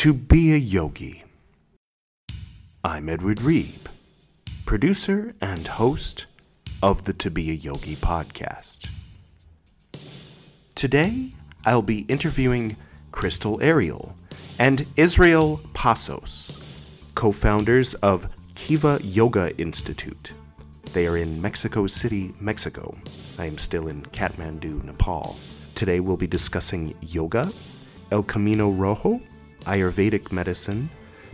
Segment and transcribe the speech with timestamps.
[0.00, 1.24] To be a yogi.
[2.82, 3.84] I'm Edward Reeb,
[4.64, 6.24] producer and host
[6.82, 8.88] of the To Be a Yogi podcast.
[10.74, 11.32] Today,
[11.66, 12.78] I'll be interviewing
[13.12, 14.14] Crystal Ariel
[14.58, 16.58] and Israel Passos,
[17.14, 20.32] co founders of Kiva Yoga Institute.
[20.94, 22.96] They are in Mexico City, Mexico.
[23.38, 25.36] I am still in Kathmandu, Nepal.
[25.74, 27.52] Today, we'll be discussing yoga,
[28.10, 29.20] El Camino Rojo,
[29.66, 30.90] Ayurvedic medicine,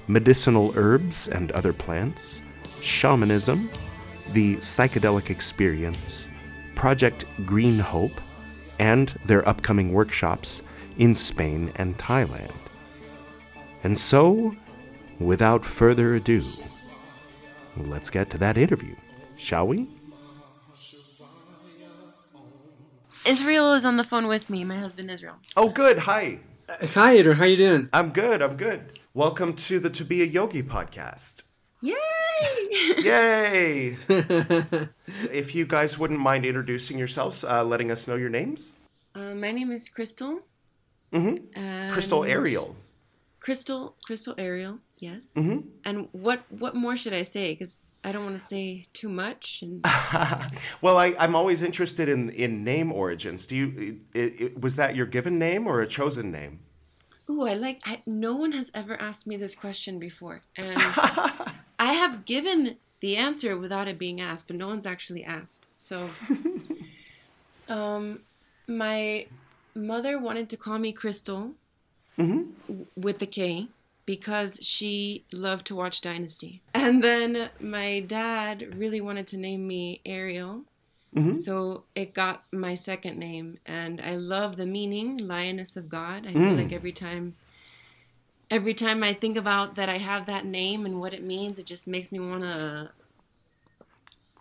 [0.08, 2.42] medicinal herbs and other plants,
[2.80, 3.70] shamanism,
[4.32, 6.28] the psychedelic experience,
[6.74, 8.20] Project Green Hope,
[8.78, 10.62] and their upcoming workshops
[10.98, 12.52] in Spain and Thailand.
[13.82, 14.56] And so,
[15.18, 16.44] without further ado,
[17.76, 18.96] let's get to that interview,
[19.36, 19.88] shall we?
[23.26, 24.64] Israel is on the phone with me.
[24.64, 25.34] My husband Israel.
[25.56, 25.98] Oh, good.
[25.98, 26.38] Hi.
[26.68, 27.34] Hi, Eder.
[27.34, 27.88] How you doing?
[27.92, 28.42] I'm good.
[28.42, 28.98] I'm good.
[29.14, 31.42] Welcome to the To Be a Yogi podcast.
[31.80, 31.94] Yay!
[32.98, 33.96] Yay!
[35.32, 38.72] if you guys wouldn't mind introducing yourselves, uh, letting us know your names.
[39.14, 40.40] uh, my name is Crystal.
[41.12, 41.90] Mm-hmm.
[41.92, 42.74] Crystal Ariel.
[43.40, 43.94] Crystal.
[44.04, 44.78] Crystal Ariel.
[44.98, 45.34] Yes.
[45.36, 45.68] Mm-hmm.
[45.84, 47.52] And what what more should I say?
[47.52, 49.60] Because I don't want to say too much.
[49.62, 49.84] And
[50.80, 53.44] well, I, I'm always interested in, in name origins.
[53.46, 56.60] Do you it, it, was that your given name or a chosen name?
[57.28, 57.80] ooh, I like.
[57.84, 60.76] I, no one has ever asked me this question before, and
[61.78, 65.68] I have given the answer without it being asked, but no one's actually asked.
[65.78, 66.08] So,
[67.68, 68.20] um,
[68.66, 69.26] my
[69.74, 71.52] mother wanted to call me Crystal
[72.16, 73.68] w- with the K
[74.06, 76.62] because she loved to watch Dynasty.
[76.72, 80.62] And then my dad really wanted to name me Ariel.
[81.14, 81.34] Mm-hmm.
[81.34, 86.26] So it got my second name, and I love the meaning, lioness of God.
[86.26, 86.62] I feel mm.
[86.62, 87.34] like every time,
[88.50, 91.64] every time I think about that I have that name and what it means, it
[91.64, 92.90] just makes me want to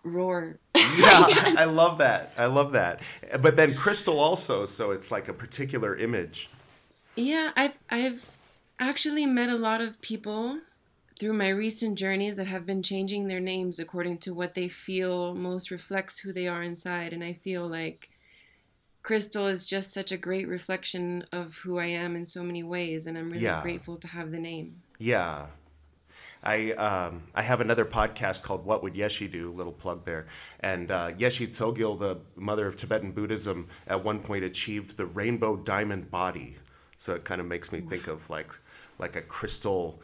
[0.04, 0.60] roar.
[0.98, 1.26] Yeah,
[1.58, 2.32] I love that.
[2.38, 3.02] I love that.
[3.42, 6.50] But then Crystal also, so it's like a particular image.
[7.16, 8.35] Yeah, I've I've
[8.80, 10.60] actually met a lot of people
[11.20, 15.34] through my recent journeys that have been changing their names according to what they feel
[15.34, 18.10] most reflects who they are inside and I feel like
[19.02, 23.06] Crystal is just such a great reflection of who I am in so many ways
[23.08, 23.62] and I'm really Yeah.
[23.62, 24.82] grateful to have the name.
[24.98, 25.46] Yeah.
[26.44, 29.52] I um, I have another podcast called What Would Yeshi Do?
[29.52, 30.28] Little plug there.
[30.60, 35.56] And uh, Yeshi Tsogyal, the mother of Tibetan Buddhism, at one point achieved the rainbow
[35.56, 36.58] diamond body.
[36.98, 38.58] So it kind of makes me think of like
[39.00, 40.00] like a crystal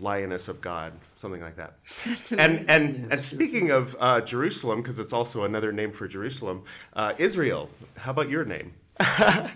[0.00, 1.74] lioness of God, something like that.
[2.38, 6.64] and and and speaking of uh, Jerusalem, because it's also another name for Jerusalem,
[6.94, 7.70] uh, Israel.
[7.98, 8.72] How about your name?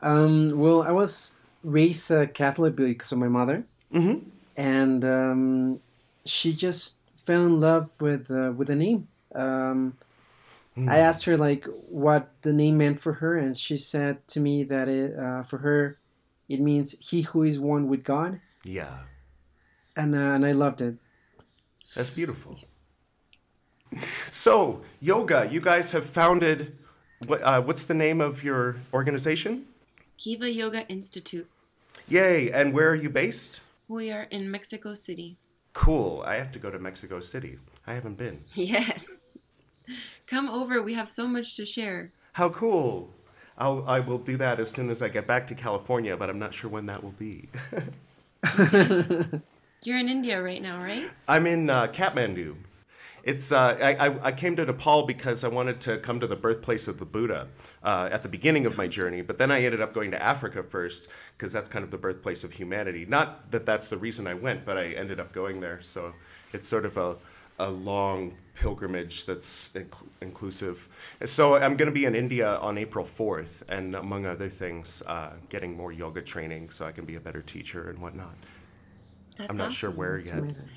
[0.00, 1.34] Um, well, I was
[1.64, 4.28] raised uh, Catholic because of my mother, Mm-hmm.
[4.56, 5.80] and um,
[6.24, 9.08] she just fell in love with uh, with the name.
[9.34, 9.96] Um,
[10.86, 14.62] I asked her like what the name meant for her, and she said to me
[14.64, 15.98] that it uh, for her
[16.48, 19.00] it means he who is one with God, Yeah,
[19.96, 20.96] and uh, and I loved it.
[21.94, 22.58] that's beautiful.
[24.30, 26.76] So yoga, you guys have founded.
[27.26, 29.64] What, uh, what's the name of your organization?
[30.18, 31.48] Kiva Yoga Institute.
[32.08, 32.50] Yay!
[32.50, 33.62] And where are you based?
[33.88, 35.36] We are in Mexico City.
[35.72, 36.22] Cool.
[36.26, 37.58] I have to go to Mexico City.
[37.86, 38.44] I haven't been.
[38.54, 39.06] Yes.
[40.26, 40.82] Come over.
[40.82, 42.12] We have so much to share.
[42.34, 43.08] How cool!
[43.58, 46.38] I'll, I will do that as soon as I get back to California, but I'm
[46.38, 47.48] not sure when that will be.
[49.82, 51.10] You're in India right now, right?
[51.26, 52.56] I'm in uh, Kathmandu.
[53.24, 56.36] It's uh, I, I, I came to Nepal because I wanted to come to the
[56.36, 57.48] birthplace of the Buddha
[57.82, 60.62] uh, at the beginning of my journey, but then I ended up going to Africa
[60.62, 63.06] first because that's kind of the birthplace of humanity.
[63.06, 65.80] Not that that's the reason I went, but I ended up going there.
[65.82, 66.14] So
[66.52, 67.16] it's sort of a,
[67.58, 70.88] a long pilgrimage that's inc- inclusive.
[71.24, 75.30] So I'm going to be in India on April 4th, and among other things, uh,
[75.48, 78.34] getting more yoga training so I can be a better teacher and whatnot.
[79.36, 80.38] That's I'm not sure where It's yet.
[80.40, 80.68] amazing.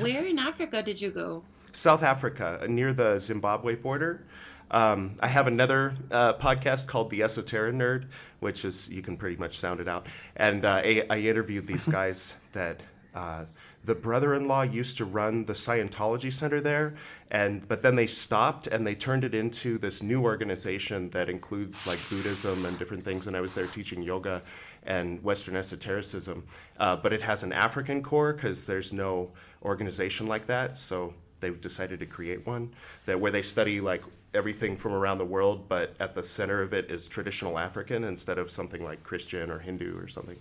[0.00, 1.44] Where in Africa did you go?
[1.72, 4.24] South Africa, near the Zimbabwe border.
[4.70, 8.06] Um, I have another uh, podcast called The Esoteric Nerd,
[8.40, 10.08] which is, you can pretty much sound it out.
[10.36, 12.82] And uh, I, I interviewed these guys that
[13.14, 13.44] uh,
[13.86, 16.94] the brother in law used to run the Scientology Center there,
[17.30, 21.86] and but then they stopped and they turned it into this new organization that includes
[21.86, 23.28] like Buddhism and different things.
[23.28, 24.42] And I was there teaching yoga
[24.82, 26.44] and Western esotericism,
[26.78, 29.30] uh, but it has an African core because there's no
[29.62, 30.76] organization like that.
[30.76, 32.72] So they decided to create one
[33.06, 34.02] that where they study like
[34.34, 38.38] everything from around the world, but at the center of it is traditional African instead
[38.38, 40.38] of something like Christian or Hindu or something.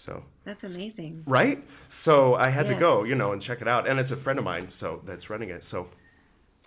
[0.00, 1.22] So That's amazing.
[1.26, 1.62] right?
[1.90, 3.86] So I had to go, you know, and check it out.
[3.86, 5.62] And it's a friend of mine, so that's running it.
[5.62, 5.88] So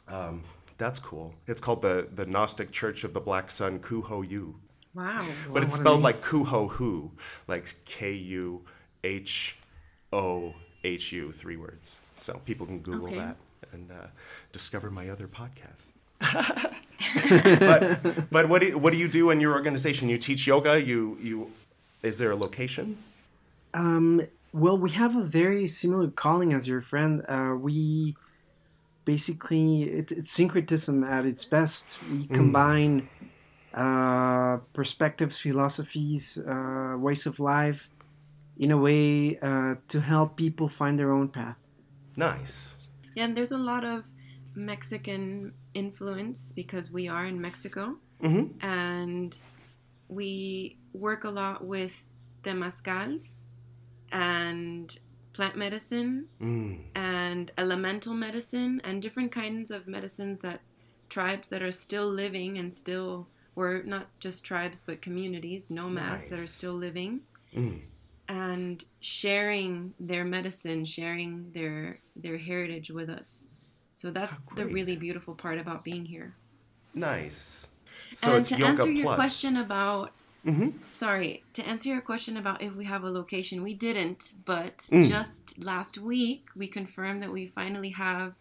[0.08, 0.44] um,
[0.78, 1.34] that's cool.
[1.48, 4.56] It's called the the Gnostic Church of the Black Sun, Kuho Yu,
[4.94, 5.26] Wow.
[5.52, 7.12] but it's spelled like Kuho Hu,
[7.48, 8.62] like K U
[9.04, 9.58] H
[10.12, 10.54] O
[10.84, 11.98] H U, three words.
[12.18, 13.18] So people can Google Okay.
[13.18, 13.38] that
[13.72, 14.08] and uh,
[14.52, 15.94] discover my other podcasts.
[17.60, 20.08] but but what do you, what do you do in your organization?
[20.08, 20.80] You teach yoga.
[20.80, 21.52] You you
[22.04, 22.96] is there a location?
[23.74, 24.22] Um,
[24.54, 27.24] well, we have a very similar calling as your friend.
[27.28, 28.16] Uh, we
[29.06, 31.98] basically it, it's syncretism at its best.
[32.12, 33.10] We combine
[33.74, 37.90] uh, perspectives, philosophies, uh, ways of life,
[38.58, 41.58] in a way uh, to help people find their own path.
[42.16, 42.78] Nice.
[43.16, 44.04] Yeah, and there's a lot of
[44.56, 47.98] Mexican influence because we are in Mexico.
[48.22, 48.66] Mm-hmm.
[48.66, 49.38] And
[50.08, 52.08] we work a lot with
[52.44, 53.48] temazcals
[54.14, 54.98] and
[55.34, 56.80] plant medicine Mm.
[56.96, 60.62] and elemental medicine and different kinds of medicines that
[61.10, 66.40] tribes that are still living and still or not just tribes but communities nomads that
[66.40, 67.22] are still living
[67.54, 67.82] Mm.
[68.30, 73.48] and sharing their medicine sharing their their heritage with us
[73.94, 76.36] so that's the really beautiful part about being here
[76.96, 77.68] Nice.
[78.14, 80.12] So and it's to yoga answer your question about
[80.46, 80.74] Mhm.
[80.92, 85.08] sorry to answer your question about if we have a location we didn't but Mm.
[85.08, 88.34] just last week we confirmed that we finally have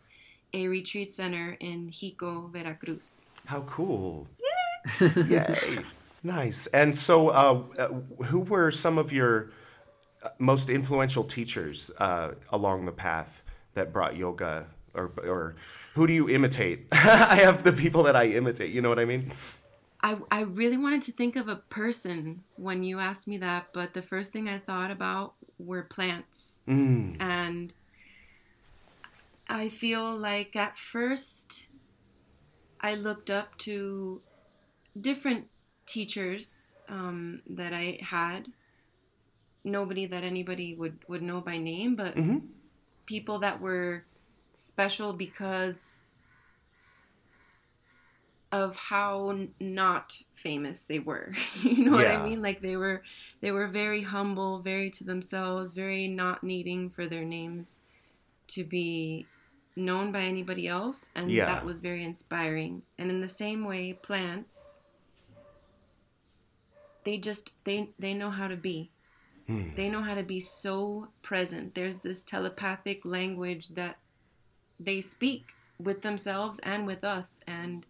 [0.54, 3.30] a retreat center in Xico, Veracruz.
[3.46, 4.26] How cool.
[5.00, 5.78] Yay.
[6.24, 6.68] Nice.
[6.68, 7.88] And so, uh, uh,
[8.26, 9.50] who were some of your
[10.22, 13.42] uh, most influential teachers uh, along the path
[13.74, 15.56] that brought yoga, or, or
[15.94, 16.86] who do you imitate?
[16.92, 18.70] I have the people that I imitate.
[18.72, 19.32] You know what I mean?
[20.02, 23.94] I, I really wanted to think of a person when you asked me that, but
[23.94, 26.62] the first thing I thought about were plants.
[26.66, 27.20] Mm.
[27.20, 27.72] And
[29.48, 31.68] I feel like at first
[32.80, 34.22] I looked up to
[35.00, 35.46] different
[35.86, 38.48] teachers um, that I had.
[39.64, 42.48] Nobody that anybody would, would know by name, but Mhm.
[43.06, 44.04] people that were
[44.54, 46.02] special because
[48.52, 51.32] of how not famous they were.
[51.62, 52.42] you know what I mean?
[52.42, 53.02] Like they were
[53.40, 57.80] they were very humble, very to themselves, very not needing for their names
[58.48, 59.26] to be
[59.74, 61.46] known by anybody else and Yeah.
[61.46, 62.82] that was very inspiring.
[62.98, 64.84] And in the same way plants
[67.04, 68.90] they just they they know how to be.
[69.46, 69.74] Hmm.
[69.74, 71.74] They know how to be so present.
[71.74, 73.96] There's this telepathic language that
[74.78, 75.46] they speak
[75.80, 77.86] with themselves and with us and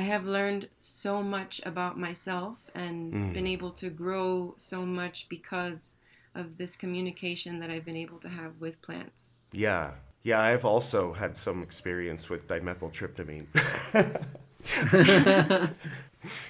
[0.00, 3.34] I have learned so much about myself and Mm.
[3.34, 5.98] been able to grow so much because
[6.34, 9.40] of this communication that I've been able to have with plants.
[9.52, 9.92] Yeah.
[10.22, 13.46] Yeah, I've also had some experience with dimethyltryptamine.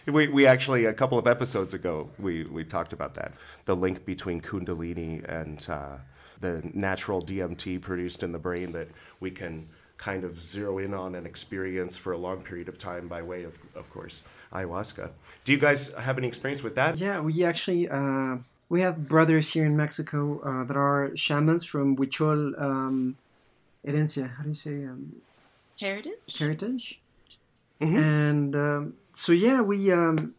[0.06, 3.32] we, we actually, a couple of episodes ago, we, we talked about that.
[3.64, 5.96] The link between Kundalini and uh,
[6.40, 8.88] the natural DMT produced in the brain that
[9.18, 9.66] we can
[10.00, 13.40] kind of zero in on and experience for a long period of time by way
[13.44, 14.24] of, of course,
[14.56, 15.10] ayahuasca.
[15.44, 16.92] Do you guys have any experience with that?
[16.98, 18.32] Yeah, we actually uh,
[18.72, 23.16] we have brothers here in Mexico uh, that are shamans from Huichol um,
[23.86, 24.26] herencia.
[24.36, 25.02] How do you say um,
[25.78, 26.32] Heritage?
[26.38, 26.84] heritage?
[27.80, 27.96] Mhm.
[27.96, 28.82] And um,
[29.22, 30.34] so yeah, we um,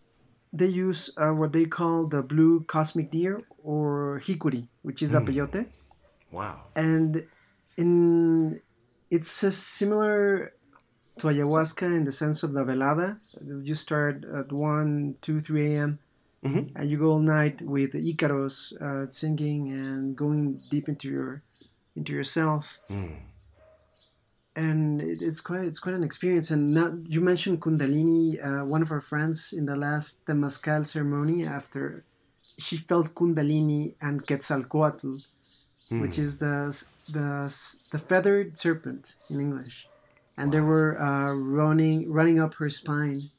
[0.59, 5.21] they use uh, what they call the blue cosmic deer or hikuri, which is a
[5.21, 5.65] peyote,
[6.31, 6.55] Wow.
[6.75, 7.11] and
[7.77, 8.59] in
[9.11, 10.53] it's a similar
[11.17, 13.19] to ayahuasca in the sense of the velada.
[13.69, 15.99] You start at 1, 2, 3 a.m.
[16.43, 16.71] Mhm.
[16.75, 21.43] and you go all night with Icaros uh, singing and going deep into your
[21.95, 22.79] into yourself.
[22.89, 23.17] Mm.
[24.55, 26.49] And it, it's quite it's quite an experience.
[26.49, 28.23] And now, you mentioned Kundalini.
[28.43, 32.03] Uh, one of our friends in the last Temazcal ceremony, after
[32.57, 35.13] she felt Kundalini and Quetzalcoatl,
[36.01, 36.53] which is the
[37.11, 37.53] the
[37.91, 39.87] the feathered serpent in English,
[40.37, 43.29] and they were uh, running running up her spine,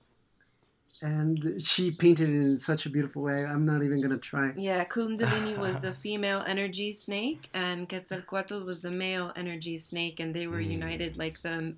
[1.00, 3.45] and she painted it in such a beautiful way.
[3.45, 4.52] I'm not even gonna try.
[4.57, 10.33] Yeah, Kundalini was the female energy snake, and Quetzalcoatl was the male energy snake, and
[10.35, 11.75] they were united like the,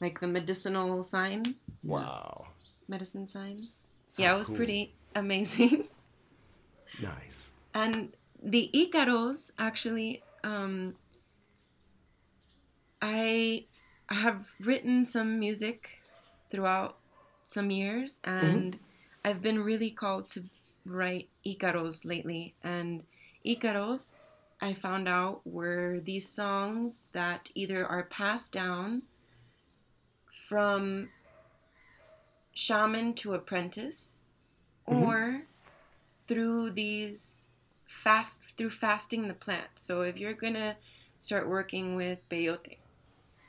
[0.00, 1.42] like the medicinal sign,
[1.82, 2.46] Wow.
[2.88, 3.58] medicine sign.
[4.16, 4.56] Yeah, it was cool.
[4.56, 5.88] pretty amazing.
[7.00, 7.54] Nice.
[7.74, 8.12] And
[8.42, 10.94] the Icaros actually, um,
[13.02, 13.64] I
[14.08, 16.00] have written some music
[16.50, 16.96] throughout
[17.42, 18.46] some years, mm-hmm.
[18.46, 18.78] and
[19.24, 20.44] I've been really called to
[20.86, 22.54] write Icaros lately.
[22.62, 23.02] And
[23.44, 24.14] Icaros,
[24.60, 29.02] I found out, were these songs that either are passed down
[30.30, 31.08] from
[32.54, 34.26] shaman to apprentice
[34.88, 35.02] mm-hmm.
[35.02, 35.42] or
[36.26, 37.48] through these
[37.86, 39.68] fast through fasting the plant.
[39.74, 40.76] So if you're gonna
[41.18, 42.78] start working with peyote,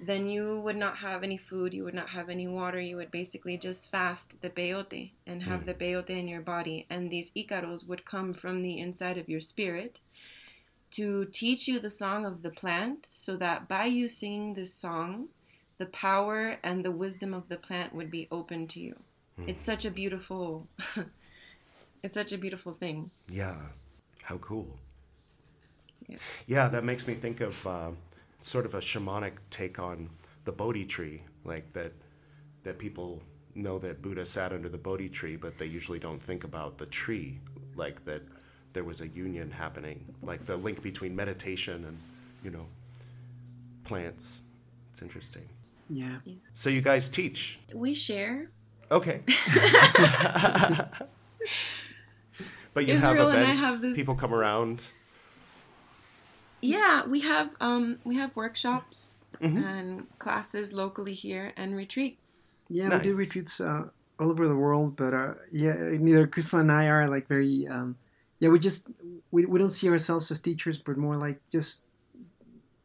[0.05, 3.11] then you would not have any food, you would not have any water, you would
[3.11, 6.85] basically just fast the peyote and have the peyote in your body.
[6.89, 9.99] And these icaros would come from the inside of your spirit
[10.91, 15.29] to teach you the song of the plant so that by you singing this song,
[15.77, 18.95] the power and the wisdom of the plant would be open to you.
[19.47, 20.67] It's such a beautiful
[22.03, 23.09] it's such a beautiful thing.
[23.27, 23.57] Yeah.
[24.21, 24.77] How cool.
[26.07, 26.17] Yeah.
[26.45, 27.91] Yeah, that makes me think of uh,
[28.43, 30.09] sort of a shamanic take on
[30.43, 31.93] the Bodhi tree, like that
[32.63, 33.21] that people
[33.55, 36.85] know that Buddha sat under the Bodhi tree, but they usually don't think about the
[36.87, 37.39] tree,
[37.75, 38.21] like that
[38.73, 41.97] there was a union happening, like the link between meditation and,
[42.43, 42.65] you know,
[43.83, 44.41] plants.
[44.91, 45.47] It's interesting.
[45.89, 46.17] Yeah.
[46.53, 47.59] So you guys teach.
[47.73, 48.49] We share
[48.91, 49.21] Okay.
[52.73, 54.91] but you have Israel and I events, have this- people come around.
[56.63, 62.45] Yeah, we have um, we have workshops and classes locally here and retreats.
[62.69, 63.89] Yeah, we do retreats uh,
[64.19, 67.67] all over the world, but uh, yeah, neither Crystal and I are like very.
[67.67, 67.97] Um,
[68.39, 68.87] yeah, we just
[69.31, 71.81] we, we don't see ourselves as teachers, but more like just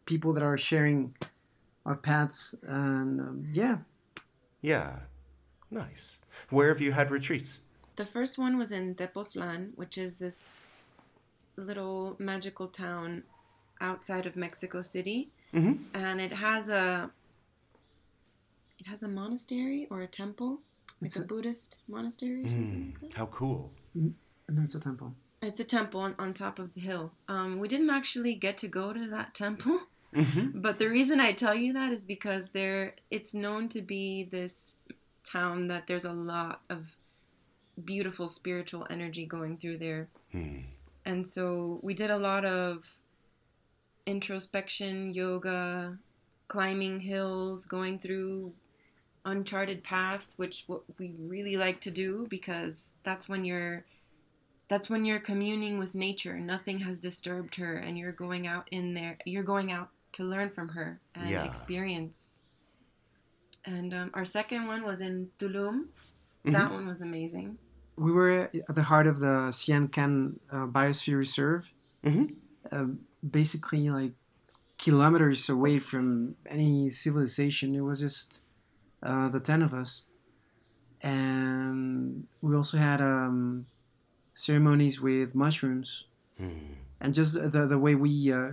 [0.06, 1.14] people that are sharing
[1.86, 3.78] our paths, and um, yeah,
[4.60, 4.98] Yeah.
[5.70, 6.20] Nice.
[6.50, 7.60] Where have you had retreats?
[7.96, 10.62] The first one was in Tepoztlan, which is this
[11.56, 13.24] little magical town
[13.80, 15.78] outside of Mexico City, Mhm.
[15.94, 17.10] and it has a
[18.78, 20.60] it has a monastery or a temple,
[21.00, 22.42] like It's a, a- Buddhist monastery.
[22.42, 23.14] Or something like.
[23.14, 23.72] How cool.
[23.94, 24.14] and
[24.48, 25.14] that's a temple.
[25.42, 27.12] It's a temple on, on top of the hill.
[27.28, 29.80] Um, we didn't actually get to go to that temple,
[30.14, 30.60] Mm-hmm.
[30.66, 34.84] but the reason I tell you that is because there it's known to be this
[35.22, 36.96] town that there's a lot of
[37.84, 40.08] beautiful spiritual energy going through there.
[41.04, 42.96] And so we did a lot of
[44.08, 45.98] introspection, yoga,
[46.48, 48.54] climbing hills, going through
[49.24, 53.84] uncharted paths, which what we really like to do because that's when you're
[54.68, 56.38] that's when you're communing with nature.
[56.38, 59.16] Nothing has disturbed her and you're going out in there.
[59.24, 61.44] You're going out to learn from her and Yeah.
[61.44, 62.42] experience.
[63.64, 65.88] And um, our second one was in Tulum.
[66.44, 67.58] That one was amazing.
[67.96, 71.68] We were at the heart of the Sian Ka'an uh, Biosphere Reserve,
[72.04, 72.36] Mhm.
[72.70, 72.86] uh,
[73.22, 74.12] basically like
[74.78, 77.74] kilometers away from any civilization.
[77.74, 78.42] It was just
[79.02, 80.04] uh, the ten of us,
[81.02, 83.66] and we also had um,
[84.32, 86.04] ceremonies with mushrooms,
[87.00, 88.32] and just the the way we.
[88.32, 88.52] Uh,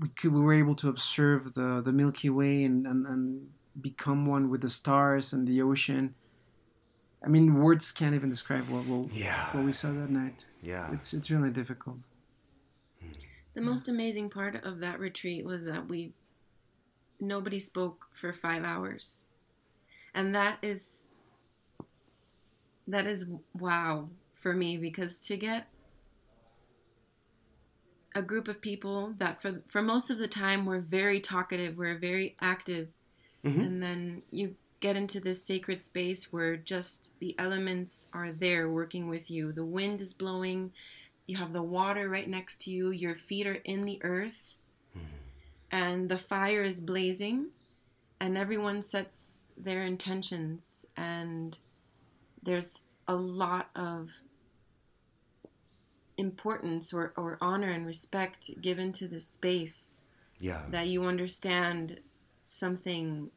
[0.00, 3.48] we, could, we were able to observe the, the Milky Way and, and, and
[3.80, 6.14] become one with the stars and the ocean.
[7.24, 9.50] I mean, words can't even describe what, what, Yeah.
[9.52, 10.44] what we saw that night.
[10.62, 10.90] Yeah.
[10.92, 12.00] It's it's really difficult.
[13.54, 16.12] The most amazing part of that retreat was that we
[17.20, 19.24] nobody spoke for 5 hours.
[20.14, 21.06] And that is
[22.88, 23.26] that is
[23.58, 25.68] wow for me because to get
[28.14, 31.98] a group of people that for for most of the time we're very talkative, we're
[31.98, 32.88] very active,
[33.44, 33.60] mm-hmm.
[33.60, 39.08] and then you get into this sacred space where just the elements are there working
[39.08, 39.52] with you.
[39.52, 40.72] The wind is blowing,
[41.26, 44.56] you have the water right next to you, your feet are in the earth,
[44.92, 45.00] hmm.
[45.70, 47.48] and the fire is blazing,
[48.20, 51.58] and everyone sets their intentions, and
[52.42, 54.10] there's a lot of
[56.16, 60.04] importance or, or honor and respect given to the space
[60.38, 60.62] Yeah.
[60.70, 62.00] that you understand
[62.46, 63.30] something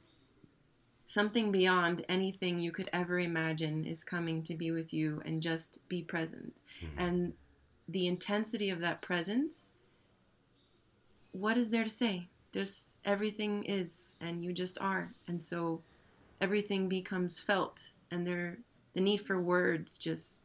[1.08, 5.88] something beyond anything you could ever imagine is coming to be with you and just
[5.88, 6.62] be present.
[6.80, 7.00] Hmm.
[7.00, 7.34] And
[7.88, 9.77] the intensity of that presence
[11.32, 15.82] what is there to say there's everything is and you just are and so
[16.42, 18.58] everything becomes felt and there
[18.94, 20.44] the need for words just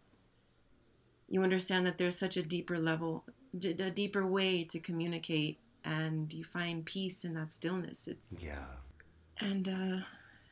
[1.28, 3.24] you understand that there's such a deeper level
[3.56, 8.64] d- a deeper way to communicate and you find peace in that stillness it's Yeah.
[9.38, 10.00] and uh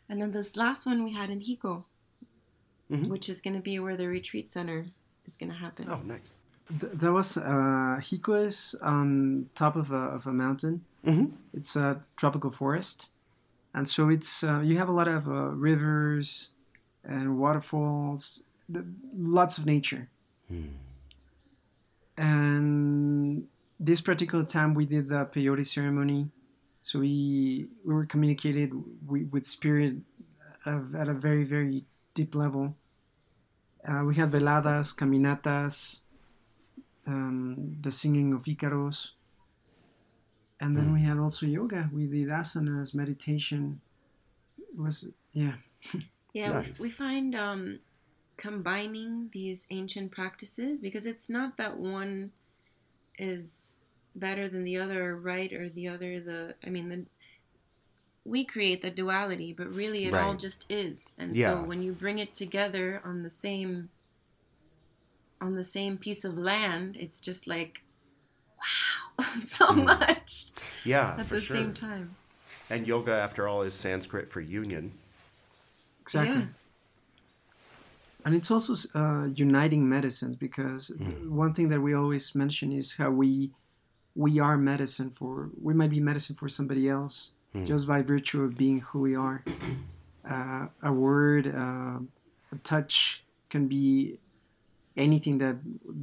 [0.09, 1.85] and then this last one we had in Xico
[2.91, 3.09] Mhm.
[3.09, 4.87] which is going to be where the retreat center
[5.27, 6.37] is going to happen Oh, nice.
[6.69, 10.85] Th- that was uh, Xico is on top of a, of a mountain.
[11.05, 11.33] Mhm.
[11.55, 13.11] It's a tropical forest,
[13.73, 16.53] and so it's uh, you have a lot of uh, rivers
[17.05, 18.85] and waterfalls, th-
[19.15, 20.09] lots of nature.
[22.17, 23.47] And
[23.79, 26.29] this particular time we did the peyote ceremony,
[26.83, 28.73] so we we were communicated
[29.07, 29.95] we, with spirit
[30.67, 31.85] of, at a very very
[32.15, 32.75] deep level.
[33.87, 36.01] Uh, we had veladas, caminatas,
[37.09, 39.13] um, the singing of Icaros,
[40.61, 41.89] and then we had also yoga.
[41.93, 43.81] We did asanas, meditation.
[44.59, 45.55] It was yeah.
[46.35, 46.79] Yeah, Nice.
[46.79, 47.81] we, we find um,
[48.37, 52.33] combining these ancient practices because it's not that one
[53.19, 53.79] is
[54.15, 56.21] better than the other, right, or the other.
[56.21, 57.07] The I mean, the
[58.25, 61.15] we create the duality, but really it all just is.
[61.19, 61.55] And Yeah.
[61.55, 63.89] so when you bring it together on the same
[65.41, 67.83] on the same piece of land, it's just like
[68.59, 70.47] wow, so much
[70.85, 71.57] Yeah, at for the sure.
[71.57, 72.17] same time.
[72.71, 74.93] And yoga, after all, is Sanskrit for union.
[76.03, 76.41] Exactly.
[76.41, 76.47] Yeah.
[78.25, 80.93] And it's also uh, uniting medicines because
[81.27, 83.53] one thing that we always mention is how we
[84.15, 87.31] we are medicine for we might be medicine for somebody else
[87.65, 89.43] just by virtue of being who we are.
[90.29, 91.99] Uh, a word, uh,
[92.53, 94.19] a touch can be
[94.99, 95.57] anything that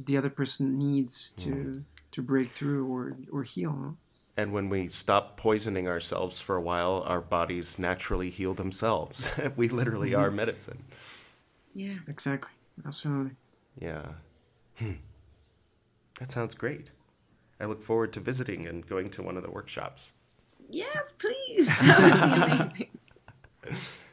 [0.04, 3.96] the other person needs to to break through or or heal.
[4.38, 9.30] And when we stop poisoning ourselves for a while, our bodies naturally heal themselves.
[9.56, 10.82] we literally are medicine.
[11.74, 11.94] Yeah.
[12.06, 12.50] Exactly.
[12.86, 13.32] Absolutely.
[13.80, 14.06] Yeah.
[14.76, 14.92] Hmm.
[16.20, 16.90] That sounds great.
[17.60, 20.12] I look forward to visiting and going to one of the workshops.
[20.70, 21.68] Yes, please.
[21.68, 22.90] That would be
[23.64, 23.98] amazing.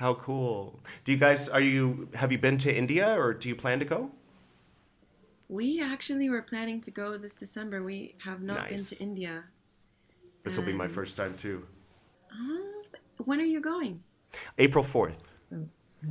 [0.00, 0.80] How cool.
[1.04, 3.84] Do you guys are you have you been to India or do you plan to
[3.84, 4.10] go?
[5.50, 7.82] We actually were planning to go this December.
[7.82, 8.70] We have not Nice.
[8.70, 9.44] been to India.
[10.42, 11.66] This will be my Um, first time too.
[12.32, 14.02] Uh, when are you going?
[14.56, 15.32] April 4th.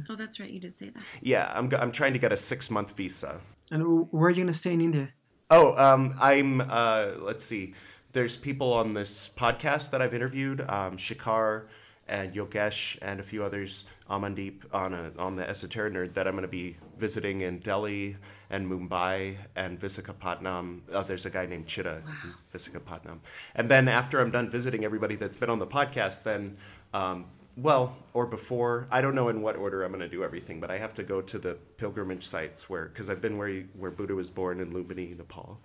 [0.07, 0.51] Oh, that's right.
[0.51, 1.01] You did say that.
[1.23, 3.41] Yeah, I'm, I'm trying to get a six month visa.
[3.71, 3.81] And
[4.11, 5.09] where are you gonna stay in India?
[5.49, 7.73] Oh, um, I'm, uh, let's see.
[8.11, 11.69] There's people on this podcast that I've interviewed, um, Shikar
[12.09, 16.33] and Yogesh and a few others, Amandeep on, a, on the Esoteric Nerd that I'm
[16.33, 18.17] going to be visiting in Delhi
[18.49, 20.81] and Mumbai and Visakhapatnam.
[20.91, 23.19] Oh, there's a guy named Chitta in Visakhapatnam.
[23.55, 26.57] And then after I'm done visiting everybody that's been on the podcast, then,
[26.93, 30.59] um, well, or before, I don't know in what order I'm going to do everything,
[30.59, 33.65] but I have to go to the pilgrimage sites where, because I've been where, he,
[33.77, 35.59] where Buddha was born in Lumbini, Nepal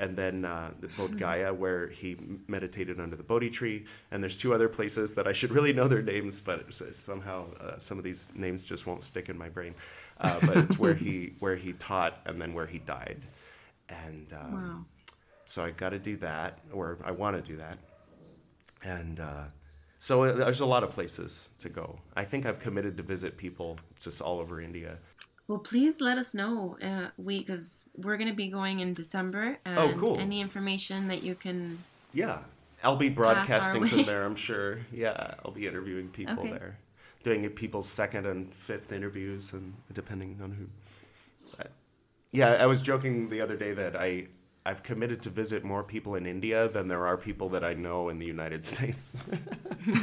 [0.00, 2.16] and then uh, the Bodh Gaya, where he
[2.48, 3.84] meditated under the Bodhi tree.
[4.10, 7.38] And there's two other places that I should really know their names, but it's- somehow
[7.60, 9.74] uh, some of these names just won't stick in my brain.
[10.20, 13.18] Uh, but it's where he where he taught and then where he died.
[14.06, 14.84] And um, Wow.
[15.44, 17.78] so I got to do that, or I want to do that.
[18.82, 19.44] And uh,
[19.98, 21.98] so uh, there's a lot of places to go.
[22.16, 24.98] I think I've committed to visit people just all over India.
[25.50, 26.78] Well, please let us know.
[26.80, 29.58] Uh, we because we're gonna be going in December.
[29.64, 30.16] And Oh, cool.
[30.16, 31.82] Any information that you can.
[32.12, 32.44] Yeah,
[32.84, 34.24] I'll be broadcasting from there.
[34.24, 34.78] I'm sure.
[34.92, 36.52] Yeah, I'll be interviewing people Okay.
[36.52, 36.78] there,
[37.24, 40.68] doing people's second and fifth interviews, and depending on who.
[41.56, 41.72] But,
[42.30, 44.28] yeah, I was joking the other day that I
[44.64, 48.08] I've committed to visit more people in India than there are people that I know
[48.08, 49.16] in the United States.
[49.84, 49.96] so,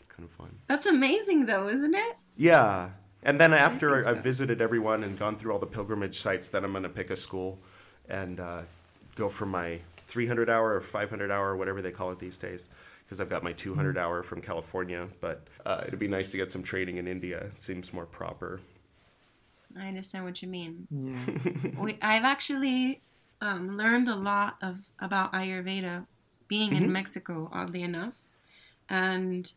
[0.00, 0.56] it's kind of fun.
[0.66, 2.16] That's amazing, though, isn't it?
[2.36, 2.90] Yeah.
[3.22, 4.22] And then after think I've so.
[4.22, 7.16] visited everyone and gone through all the pilgrimage sites, then I'm going to pick a
[7.16, 7.58] school
[8.08, 8.62] and uh,
[9.14, 12.68] go for my 300 hour or 500 hour, whatever they call it these days,
[13.04, 15.06] because I've got my 200 hour from California.
[15.20, 17.38] But uh, it'd be nice to get some training in India.
[17.38, 18.60] It seems more proper.
[19.78, 20.86] I understand what you mean.
[20.90, 21.82] Yeah.
[21.82, 23.00] we, I've actually
[23.40, 26.06] um, learned a lot of about Ayurveda
[26.48, 28.14] being in Mexico, oddly enough,
[28.88, 29.50] and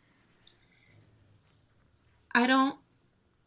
[2.35, 2.75] I don't.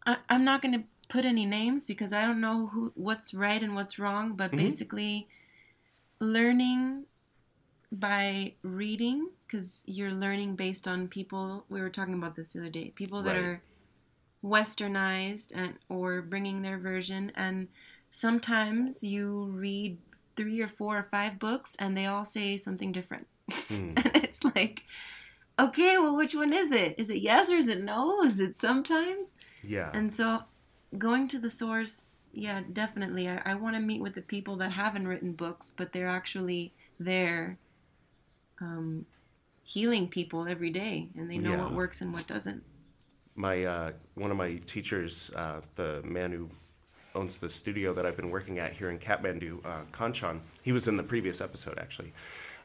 [0.07, 3.62] I, I'm not going to put any names because I don't know who what's right
[3.62, 4.33] and what's wrong.
[4.35, 4.64] But mm-hmm.
[4.64, 5.29] basically,
[6.18, 7.05] learning
[7.92, 11.64] by reading because you're learning based on people.
[11.68, 12.92] We were talking about this the other day.
[12.96, 13.44] People that Right.
[13.44, 13.62] are
[14.44, 17.68] westernized and or bringing their version and
[18.11, 19.98] sometimes you read
[20.37, 23.27] three or four or five books and they all say something different
[23.68, 23.92] hmm.
[23.96, 24.85] and it's like
[25.59, 28.55] okay well which one is it is it yes or is it no is it
[28.57, 29.90] sometimes Yeah.
[29.92, 30.40] and so
[30.97, 34.71] going to the source yeah definitely i, I want to meet with the people that
[34.73, 37.59] haven't written books but they're actually there
[38.61, 39.07] um,
[39.62, 41.64] healing people every day and they know Yeah.
[41.64, 42.62] what works and what doesn't
[43.35, 46.49] my uh, one of my teachers, uh, the man who
[47.14, 50.88] owns the studio that I've been working at here in Kathmandu, uh, Kanchan, he was
[50.88, 52.12] in the previous episode actually.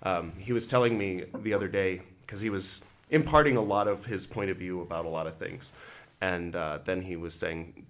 [0.02, 4.06] Um, he was telling me the other day because he was imparting a lot of
[4.06, 5.74] his point of view about a lot of things,
[6.22, 7.86] and uh, then he was saying,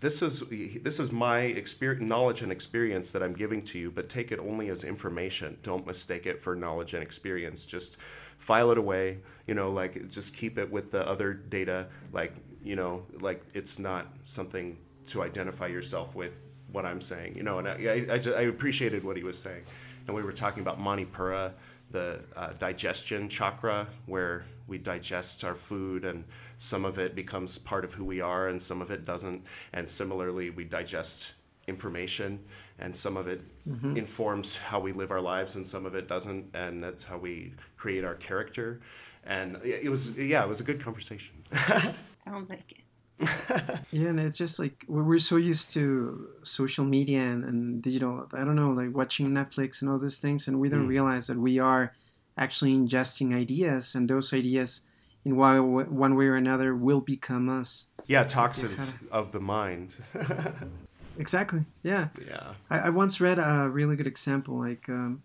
[0.00, 0.44] "This is
[0.82, 4.38] this is my experience, knowledge and experience that I'm giving to you, but take it
[4.38, 5.58] only as information.
[5.62, 7.64] Don't mistake it for knowledge and experience.
[7.64, 7.96] Just."
[8.40, 12.32] file it away you know like just keep it with the other data like
[12.64, 16.40] you know like it's not something to identify yourself with
[16.72, 19.38] what i'm saying you know and i, I, I, just, I appreciated what he was
[19.38, 19.62] saying
[20.06, 21.52] and we were talking about manipura
[21.90, 26.24] the uh, digestion chakra where we digest our food and
[26.58, 29.44] some of it becomes part of who we are and some of it doesn't.
[29.72, 31.34] And similarly we digest
[31.66, 32.38] information
[32.78, 33.96] and some of it mm-hmm.
[33.96, 36.46] informs how we live our lives and some of it doesn't.
[36.54, 38.80] And that's how we create our character.
[39.24, 41.34] And it was yeah it was a good conversation.
[42.16, 42.84] Sounds like it
[43.92, 48.38] yeah and it's just like we're so used to social media and, and, digital i
[48.38, 50.88] don't know like watching netflix and all those things and we don't mm.
[50.88, 51.94] realize that we are
[52.38, 54.82] actually ingesting ideas and those ideas
[55.24, 59.94] in one, one way or another will become us yeah toxins of the mind
[61.20, 61.66] Exactly.
[61.82, 62.08] Yeah.
[62.26, 62.54] Yeah.
[62.70, 64.58] I, I once read a really good example.
[64.58, 65.22] Like, um,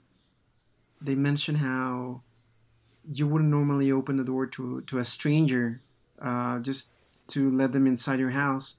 [1.02, 2.22] they mention how
[3.10, 5.80] you wouldn't normally open the door to to a stranger,
[6.22, 6.90] uh, just
[7.28, 8.78] to let them inside your house,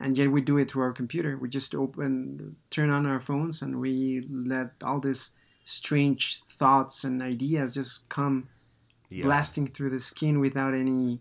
[0.00, 1.36] and yet we do it through our computer.
[1.36, 5.32] We just open, turn on our phones, and we let all these
[5.64, 8.48] strange thoughts and ideas just come
[9.10, 9.24] yeah.
[9.24, 11.20] blasting through the skin without any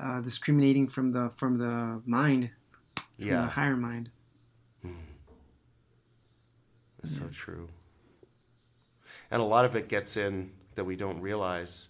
[0.00, 2.50] uh, discriminating from the from the mind,
[2.96, 4.10] from yeah, the higher mind.
[7.02, 7.68] It's so true.
[9.30, 11.88] And a lot of it gets in that we don't realize.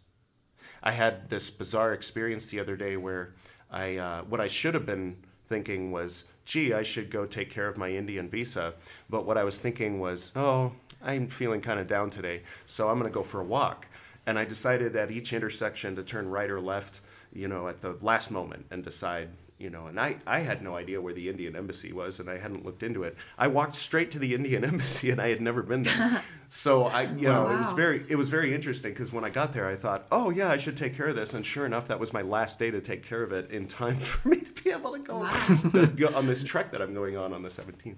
[0.83, 3.35] I had this bizarre experience the other day where
[3.73, 7.67] I, uh, what I should have been thinking was, gee, I should go take care
[7.67, 8.75] of my Indian visa.
[9.11, 12.99] But what I was thinking was, oh, I'm feeling kind of down today, so I'm
[12.99, 13.89] going to go for a walk.
[14.27, 17.01] And I decided at each intersection to turn right or left,
[17.33, 19.31] you know, at the last moment and decide,
[19.63, 22.37] you know, and I, I had no idea where the Indian embassy was and I
[22.37, 23.17] hadn't looked into it.
[23.39, 26.23] I walked straight to the Indian embassy and I had never been there.
[26.49, 27.55] so I, you know, wow.
[27.55, 30.31] it was very, it was very interesting because when I got there, I thought, oh
[30.31, 31.35] yeah, I should take care of this.
[31.35, 33.95] And sure enough, that was my last day to take care of it in time
[33.99, 36.17] for me to be able to go wow.
[36.17, 37.97] on this trek that I'm going on on the 17th.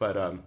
[0.00, 0.42] But, um,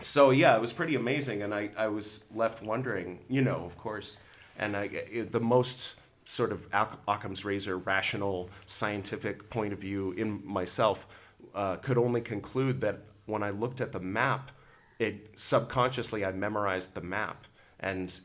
[0.00, 1.42] so yeah, it was pretty amazing.
[1.42, 4.18] And I, I was left wondering, you know, of course,
[4.58, 5.96] and I, it, the most,
[6.28, 6.68] sort of
[7.08, 11.08] Occam's razor, rational, scientific point of view in myself,
[11.54, 14.50] uh, could only conclude that when I looked at the map,
[14.98, 17.46] it subconsciously I memorized the map,
[17.80, 18.20] and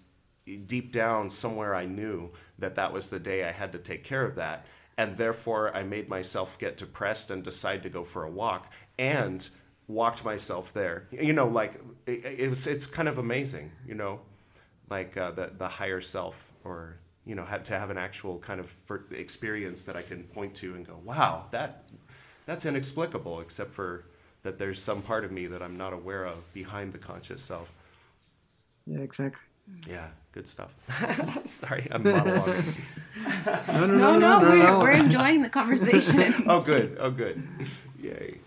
[0.66, 4.26] deep down somewhere I knew that that was the day I had to take care
[4.26, 4.66] of that,
[4.98, 9.50] and therefore I made myself get depressed and decide to go for a walk and
[9.88, 11.08] walked myself there.
[11.10, 13.72] You know, like it, it was, it's kind of amazing.
[13.88, 14.20] You know,
[14.90, 18.60] like uh, the the higher self or you know, had to have an actual kind
[18.60, 18.74] of
[19.12, 21.84] experience that I can point to and go, wow, that
[22.46, 24.06] that's inexplicable, except for
[24.44, 27.72] that there's some part of me that I'm not aware of behind the conscious self.
[28.86, 29.42] Yeah, exactly.
[29.88, 30.74] Yeah, good stuff.
[31.46, 32.76] Sorry, I'm monologuing.
[33.68, 36.34] no, no, no, no, no, we're, we're enjoying the conversation.
[36.48, 36.98] oh, good.
[37.00, 37.42] Oh, good.
[38.02, 38.40] Yay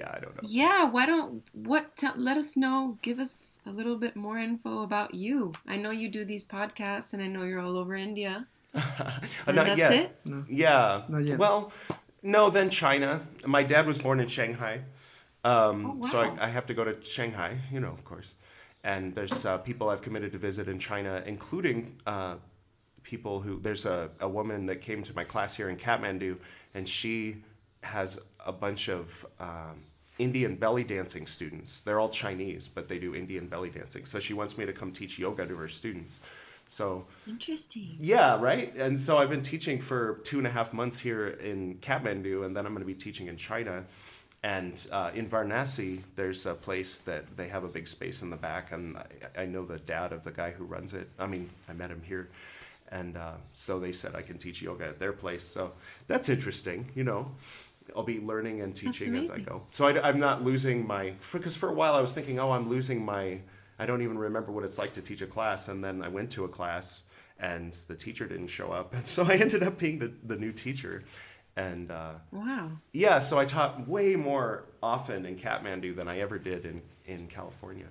[0.00, 0.48] yeah, I don't know.
[0.48, 1.96] Yeah, why don't what?
[1.96, 2.98] T- let us know.
[3.02, 5.52] Give us a little bit more info about you.
[5.66, 8.46] I know you do these podcasts, and I know you're all over India.
[8.74, 9.92] Not that's yet.
[9.92, 10.16] it.
[10.24, 10.44] No.
[10.48, 11.02] Yeah.
[11.08, 11.38] Not yet.
[11.38, 11.72] Well,
[12.22, 12.48] no.
[12.48, 13.20] Then China.
[13.46, 14.80] My dad was born in Shanghai,
[15.44, 16.08] um, oh, wow.
[16.08, 17.58] so I, I, have to go to Shanghai.
[17.70, 18.36] You know, of course.
[18.82, 22.36] And there's uh, people I've committed to visit in China, including uh,
[23.02, 23.60] people who.
[23.60, 26.38] There's a, a woman that came to my class here in Kathmandu,
[26.72, 27.36] and she
[27.82, 29.80] has a bunch of um,
[30.20, 31.82] Indian belly dancing students.
[31.82, 34.04] They're all Chinese, but they do Indian belly dancing.
[34.04, 36.20] So she wants me to come teach yoga to her students.
[36.66, 37.96] So interesting.
[37.98, 38.72] Yeah, right.
[38.76, 42.56] And so I've been teaching for two and a half months here in Kathmandu, and
[42.56, 43.84] then I'm going to be teaching in China.
[44.42, 48.36] And uh, in Varanasi, there's a place that they have a big space in the
[48.36, 51.08] back, and I, I know the dad of the guy who runs it.
[51.18, 52.30] I mean, I met him here,
[52.90, 55.44] and uh, so they said I can teach yoga at their place.
[55.44, 55.72] So
[56.06, 57.32] that's interesting, you know.
[57.96, 59.66] I'll be learning and teaching as I go.
[59.70, 62.68] So I, am not losing my because for a while I was thinking, oh, I'm
[62.68, 63.40] losing my.
[63.78, 66.30] I don't even remember what it's like to teach a class, and then I went
[66.32, 67.04] to a class
[67.38, 70.52] and the teacher didn't show up, and so I ended up being the the new
[70.52, 71.02] teacher.
[71.56, 76.38] And uh, wow, yeah, so I taught way more often in Kathmandu than I ever
[76.38, 77.88] did in in California.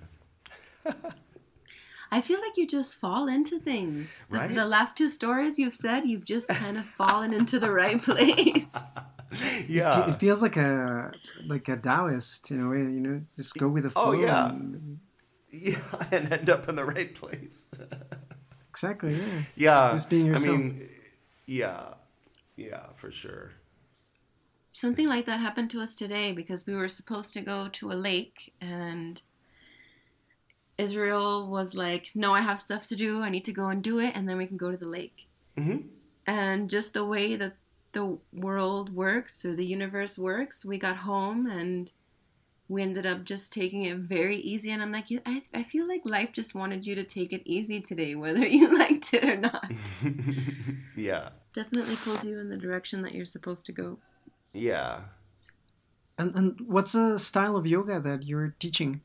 [2.12, 4.08] I feel like you just fall into things.
[4.28, 4.48] Right?
[4.48, 8.02] The, the last two stories you've said, you've just kind of fallen into the right
[8.02, 8.98] place.
[9.68, 11.12] yeah, it, feels like a
[11.46, 12.78] like a Taoist in a way.
[12.78, 14.12] You know, just go with the oh, flow.
[14.12, 14.48] Oh yeah.
[14.48, 14.98] And...
[15.50, 15.78] Yeah,
[16.12, 17.68] and end up in the right place.
[18.70, 19.14] exactly.
[19.14, 19.42] Yeah.
[19.56, 19.92] Yeah.
[19.92, 20.56] Just being yourself.
[20.56, 20.88] I mean,
[21.46, 21.94] yeah,
[22.56, 23.52] yeah, for sure.
[24.72, 27.94] Something like that happened to us today because we were supposed to go to a
[27.94, 29.20] lake and
[30.78, 33.22] Israel was like, "No, I have stuff to do.
[33.22, 35.26] I need to go and do it, and then we can go to the lake."
[35.56, 35.88] Mhm.
[36.26, 37.54] And just the way that
[37.92, 41.92] the world works or the universe works, we got home and
[42.68, 44.70] we ended up just taking it very easy.
[44.70, 47.80] And I'm like, I, I feel like life just wanted you to take it easy
[47.80, 49.70] today, whether you liked it or not.
[50.96, 53.98] yeah, Definitely pulls you in the direction that you're supposed to go.
[54.52, 55.00] yeah.
[56.18, 59.00] And and what's the style of yoga that you're teaching?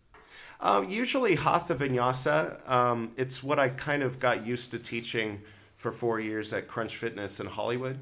[0.60, 2.70] Um, usually Hatha Vinyasa.
[2.70, 5.42] Um, it's what I kind of got used to teaching
[5.78, 8.00] for four years at Crunch Fitness in Hollywood.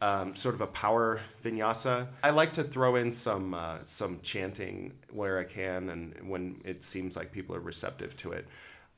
[0.00, 2.06] Um, sort of a power vinyasa.
[2.22, 6.84] I like to throw in some uh, some chanting where I can, and when it
[6.84, 8.46] seems like people are receptive to it,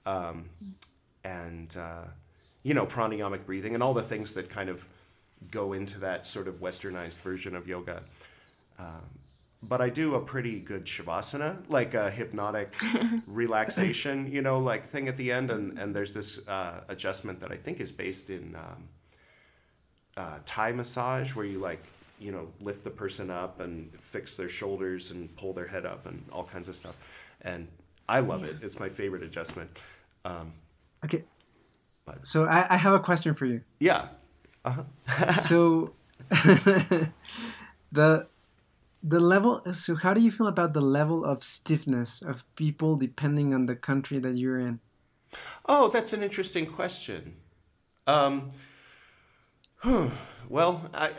[0.07, 0.51] um,
[1.25, 2.05] and uh,
[2.65, 4.87] you know pranayamic breathing and all the things that kind of
[5.51, 8.03] go into that sort of westernized version of yoga.
[9.63, 12.73] But I do a pretty good shavasana, like a hypnotic
[13.27, 17.53] relaxation, you know, like thing at the end, and and there's this uh, adjustment that
[17.53, 18.89] I think is based in um,
[20.21, 21.83] uh, Thai massage, where you like
[22.25, 23.73] you know lift the person up and
[24.15, 26.97] fix their shoulders and pull their head up and all kinds of stuff,
[27.51, 27.61] and
[28.17, 28.55] I love it.
[28.63, 29.71] It's my favorite adjustment.
[30.25, 30.47] Um,
[31.05, 31.23] Okay.
[32.07, 33.61] But- So I, I have a question for you.
[33.89, 34.03] yeah,
[35.51, 35.91] so
[37.93, 38.27] the
[39.03, 43.55] the level so how do you feel about the level of stiffness of people depending
[43.55, 44.81] on the country that you're in
[45.65, 47.23] Oh, that's an interesting question.
[48.07, 48.51] Um,
[50.49, 51.11] well, I,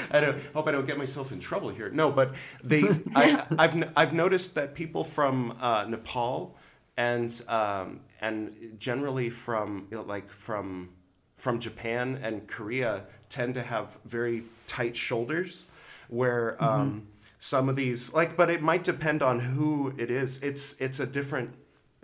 [0.10, 1.90] I don't hope I don't get myself in trouble here.
[1.90, 2.82] No, but they,
[3.14, 6.56] I, I've, n- I've noticed that people from uh, Nepal
[6.96, 10.90] and um, and generally from you know, like from
[11.36, 15.66] from Japan and Korea tend to have very tight shoulders,
[16.08, 17.06] where um,
[17.38, 20.42] some of these like, but it might depend on who it is.
[20.42, 21.52] It's it's a different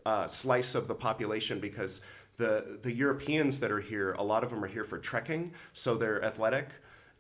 [0.05, 2.01] uh, slice of the population because
[2.37, 5.97] the the Europeans that are here, a lot of them are here for trekking, so
[5.97, 6.69] they're athletic,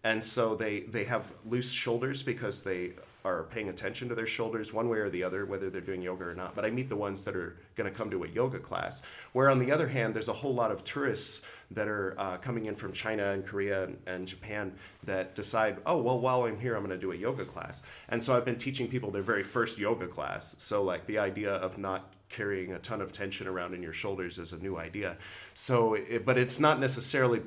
[0.05, 2.93] and so they they have loose shoulders because they
[3.25, 6.25] are paying attention to their shoulders one way or the other, whether they're doing yoga
[6.25, 6.55] or not.
[6.55, 9.03] But I meet the ones that are going to come to a yoga class.
[9.33, 11.43] Where on the other hand, there's a whole lot of tourists
[11.73, 14.73] that are uh, coming in from China and Korea and, and Japan
[15.05, 17.83] that decide, oh, well, while I'm here, I'm going to do a yoga class.
[18.09, 20.57] And so I've been teaching people their very first yoga class.
[20.59, 24.39] So, like, the idea of not carrying a ton of tension around in your shoulders
[24.39, 25.19] is a new idea.
[25.55, 27.41] So, it, but it's not necessarily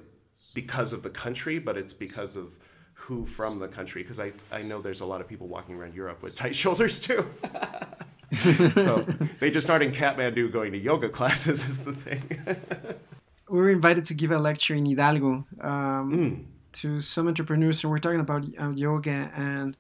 [0.54, 2.58] because of the country, but it's because of
[2.93, 4.04] who from the country.
[4.04, 7.00] Because I, I know there's a lot of people walking around Europe with tight shoulders
[7.00, 7.26] too.
[8.76, 9.06] so
[9.39, 12.39] they just aren't in Kathmandu going to yoga classes, is the thing.
[13.50, 18.00] we were invited to give a lecture in hidalgo um, to some entrepreneurs and we're
[18.00, 19.78] talking about uh, yoga and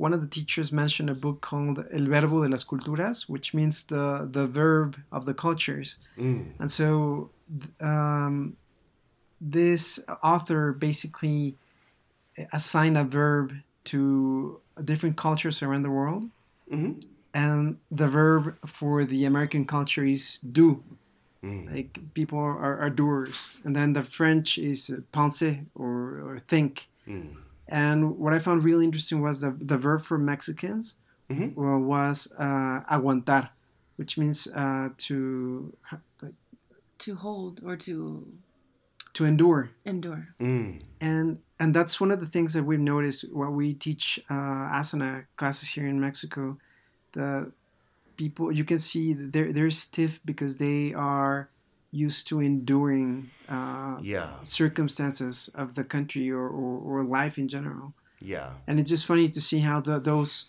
[0.00, 3.84] one of the teachers mentioned a book called El Verbo de las Culturas, which means
[3.84, 5.98] the, the verb of the cultures.
[6.18, 6.52] Mm.
[6.58, 7.28] And so
[7.82, 8.56] um,
[9.42, 11.54] this author basically
[12.50, 13.52] assigned a verb
[13.84, 16.24] to different cultures around the world.
[16.72, 17.00] Mm-hmm.
[17.34, 20.82] And the verb for the American culture is do.
[21.44, 21.74] Mm.
[21.74, 23.58] Like people are, are doers.
[23.64, 26.88] And then the French is penser or, or think.
[27.06, 27.36] Mm.
[27.70, 30.96] And what I found really interesting was the, the verb for Mexicans
[31.28, 33.50] wa- was uh, aguantar,
[33.96, 35.72] which means uh, to
[36.20, 36.34] like,
[36.98, 38.26] To hold or to
[39.14, 39.70] to endure.
[39.84, 40.28] endure.
[40.40, 40.80] Mm.
[41.00, 45.24] and and that's one of the things that we've noticed while we teach uh, asana
[45.36, 46.58] classes here in Mexico.
[47.12, 47.52] The
[48.16, 51.48] people you can see they're they're stiff because they are
[51.92, 57.92] used to enduring uh, Yeah, circumstances of the country or, or, or life in general.
[58.20, 60.46] yeah, And it's just funny to see how the, those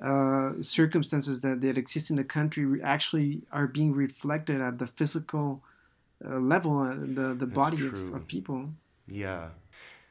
[0.00, 5.62] uh, circumstances that, that exist in the country actually are being reflected at the physical
[6.24, 8.70] uh, level, uh, the, the body of, of people.
[9.08, 9.48] yeah.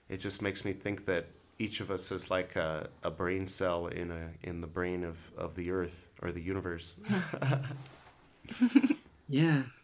[0.09, 3.87] It just makes me think that each of us is like a, a brain cell
[3.87, 6.97] in a in the brain of, of the earth or the universe.
[9.27, 9.63] Yeah.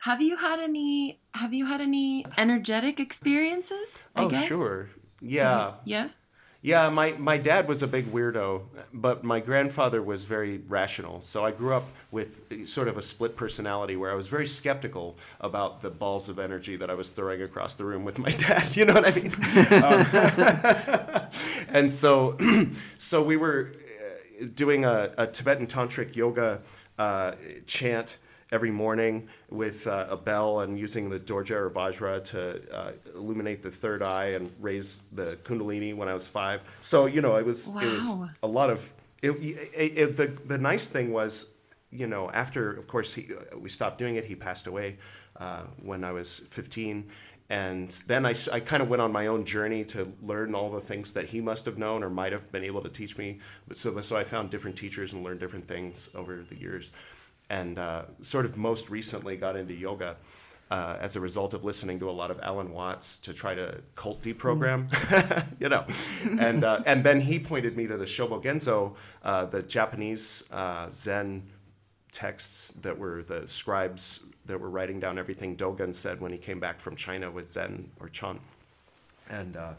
[0.00, 4.08] Have you had any have you had any energetic experiences?
[4.16, 4.46] I oh, guess?
[4.46, 4.88] sure.
[5.20, 5.74] Yeah.
[5.84, 6.20] Yes?
[6.62, 11.22] Yeah, my, my dad was a big weirdo, but my grandfather was very rational.
[11.22, 15.16] So I grew up with sort of a split personality where I was very skeptical
[15.40, 18.76] about the balls of energy that I was throwing across the room with my dad.
[18.76, 19.32] You know what I mean?
[19.70, 21.26] Um,
[21.74, 22.36] and so,
[22.98, 23.72] so we were
[24.42, 26.60] uh, doing a, a Tibetan tantric yoga
[26.98, 27.32] uh,
[27.66, 28.18] chant
[28.52, 33.62] every morning with uh, a bell and using the Dorje or Vajra to uh, illuminate
[33.62, 36.62] the third eye and raise the Kundalini when I was five.
[36.82, 38.06] So you know, it was it was
[38.42, 41.50] a lot of it, it, it- the the nice thing was,
[41.90, 44.24] you know, after of course he, we stopped doing it.
[44.24, 44.98] He passed away
[45.36, 47.08] uh, when I was 15.
[47.52, 51.12] And then I, kind of went on my own journey to learn all the things
[51.14, 53.40] that he must have known or might have been able to teach me.
[53.66, 56.92] But so, so I found different teachers and learned different things over the years.
[57.50, 60.16] And uh, sort of most recently got into yoga
[60.70, 63.80] uh, as a result of listening to a lot of Alan Watts to try to
[63.96, 64.88] cult deprogram,
[65.60, 65.84] you know.
[66.40, 70.88] And, uh, and then he pointed me to the Shobo Genzo, uh, the Japanese uh,
[70.90, 71.42] Zen
[72.12, 76.58] texts that were the scribes that were writing down everything Dogen said when he came
[76.58, 78.38] back from China with Zen or Chan.
[79.28, 79.74] And, uh,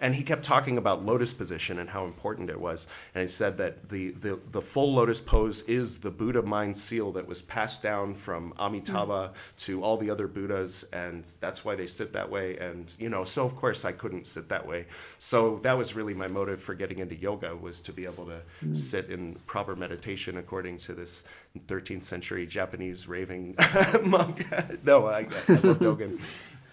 [0.00, 2.86] and he kept talking about lotus position and how important it was.
[3.14, 7.12] And he said that the, the, the full lotus pose is the Buddha mind seal
[7.12, 10.84] that was passed down from Amitabha to all the other Buddhas.
[10.92, 12.56] And that's why they sit that way.
[12.56, 14.86] And, you know, so of course I couldn't sit that way.
[15.18, 18.74] So that was really my motive for getting into yoga was to be able to
[18.74, 21.24] sit in proper meditation according to this
[21.58, 23.56] 13th century Japanese raving
[24.02, 24.46] monk.
[24.84, 26.20] no, I, I love Dogen.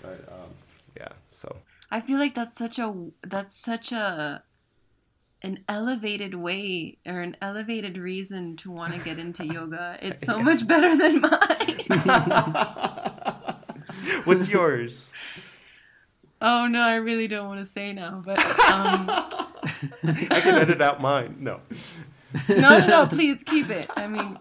[0.01, 0.49] But, um,
[0.95, 1.55] yeah, so.
[1.89, 4.43] I feel like that's such a that's such a
[5.41, 9.97] an elevated way or an elevated reason to want to get into yoga.
[10.01, 11.79] It's so much better than mine.
[14.25, 15.11] What's yours?
[16.41, 19.09] oh no, I really don't want to say now, but um,
[20.03, 21.37] I can edit out mine.
[21.39, 21.61] No.
[22.49, 23.89] no, no, no, please keep it.
[23.95, 24.37] I mean,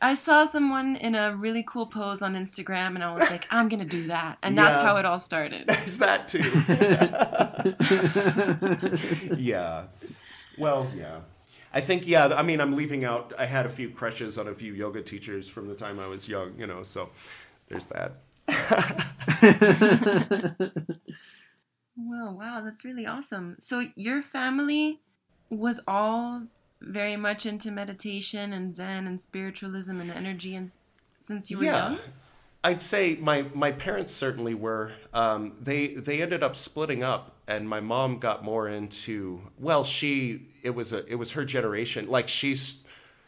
[0.00, 3.68] I saw someone in a really cool pose on Instagram, and I was like, I'm
[3.68, 5.64] gonna do that, and that's how it all started.
[5.68, 6.50] There's that too.
[9.36, 9.84] yeah.
[10.58, 11.20] Well, yeah.
[11.72, 14.54] I think, yeah, I mean, I'm leaving out, I had a few crushes on a
[14.54, 17.10] few yoga teachers from the time I was young, you know, so
[17.68, 18.12] there's that.
[21.96, 23.56] Well, wow, that's really awesome.
[23.60, 25.00] So your family
[25.50, 26.44] was all
[26.80, 30.70] very much into meditation and Zen and spiritualism and energy, and
[31.18, 31.98] since you were young.
[32.62, 34.92] I'd say my, my parents certainly were.
[35.14, 40.48] Um, they they ended up splitting up, and my mom got more into well, she
[40.62, 42.08] it was a it was her generation.
[42.08, 42.82] Like she's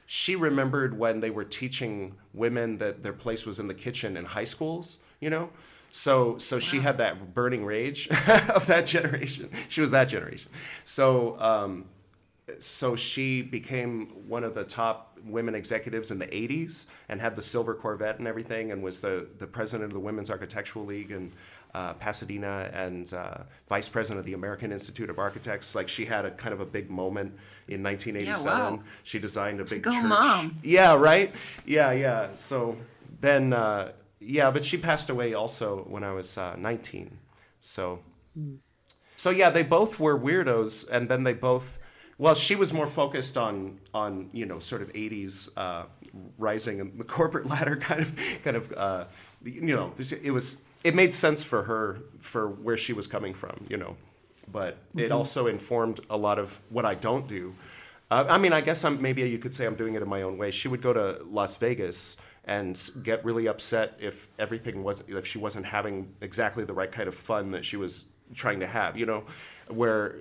[0.04, 4.24] she remembered when they were teaching women that their place was in the kitchen in
[4.26, 4.98] high schools.
[5.20, 5.50] You know,
[5.90, 8.08] so so she had that burning rage
[8.54, 9.48] of that generation.
[9.68, 10.50] She was that generation.
[10.84, 11.38] So.
[11.40, 11.86] Um,
[12.58, 17.42] so she became one of the top women executives in the 80s and had the
[17.42, 21.30] silver corvette and everything and was the, the president of the women's architectural league in
[21.74, 26.26] uh, pasadena and uh, vice president of the american institute of architects like she had
[26.26, 27.32] a kind of a big moment
[27.68, 28.82] in 1987 wow.
[29.04, 30.58] she designed a big Go church mom.
[30.62, 32.76] yeah right yeah yeah so
[33.20, 37.16] then uh, yeah but she passed away also when i was uh, 19
[37.60, 38.00] so
[39.22, 41.78] so yeah, they both were weirdos, and then they both.
[42.22, 45.86] Well, she was more focused on on you know sort of '80s uh,
[46.38, 49.04] rising in the corporate ladder kind of kind of uh,
[49.42, 53.66] you know it was it made sense for her for where she was coming from
[53.68, 53.96] you know,
[54.52, 57.52] but it also informed a lot of what I don't do.
[58.08, 60.22] Uh, I mean, I guess I'm maybe you could say I'm doing it in my
[60.22, 60.52] own way.
[60.52, 65.38] She would go to Las Vegas and get really upset if everything wasn't if she
[65.38, 68.96] wasn't having exactly the right kind of fun that she was trying to have.
[68.96, 69.24] You know,
[69.66, 70.18] where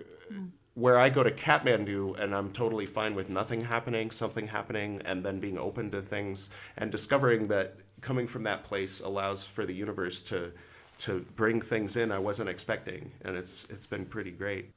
[0.74, 5.24] where I go to Kathmandu and I'm totally fine with nothing happening, something happening, and
[5.24, 9.74] then being open to things and discovering that coming from that place allows for the
[9.74, 10.52] universe to
[11.00, 14.70] to bring things in I wasn't expecting, and it's it's been pretty great.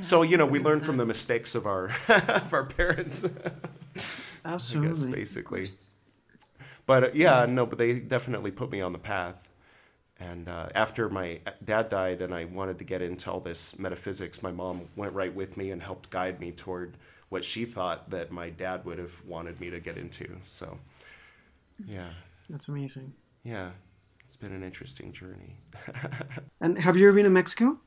[0.00, 3.24] So you know, we learn from the mistakes of our of our parents.
[3.94, 5.12] I guess Absolutely.
[5.12, 5.66] basically.
[6.86, 9.45] But uh, yeah, no, but they definitely put me on the path.
[10.18, 14.42] And uh, after my dad died, and I wanted to get into all this metaphysics,
[14.42, 16.96] my mom went right with me and helped guide me toward
[17.28, 20.26] what she thought that my dad would have wanted me to get into.
[20.44, 20.78] So,
[21.86, 22.08] yeah,
[22.48, 23.12] That's amazing.
[23.44, 23.70] yeah,
[24.24, 25.56] it's been an interesting journey.
[26.60, 27.78] And have you ever been to Mexico?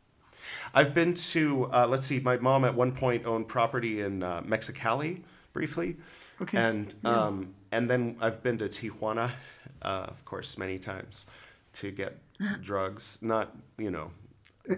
[0.74, 4.42] I've been to, uh, let's see, my mom at one point owned property in uh,
[4.42, 5.98] Mexicali briefly.
[6.42, 6.58] Okay.
[6.58, 9.32] And, um, and then I've been to Tijuana,
[9.82, 11.26] uh, of course, many times
[11.74, 12.18] to get
[12.62, 13.18] drugs.
[13.22, 14.12] Not, you know,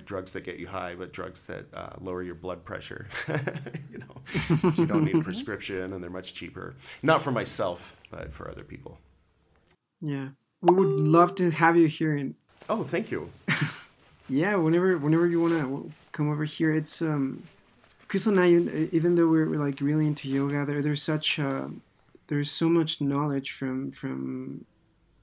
[0.06, 3.08] drugs that get you high, but drugs that uh, lower your blood pressure.
[3.28, 6.76] you know, so you don't need a prescription and they're much cheaper.
[7.04, 8.98] Not for myself, but for other people.
[10.02, 10.30] Yeah.
[10.62, 12.36] We would love to have you here in
[12.70, 13.30] Oh, thank you.
[14.32, 17.44] Yeah, whenever whenever you wanna come over here, it's um,
[18.08, 21.68] Crystal and I, even though we're, we're like really into yoga, there there's such uh,
[22.28, 24.64] there's so much knowledge from from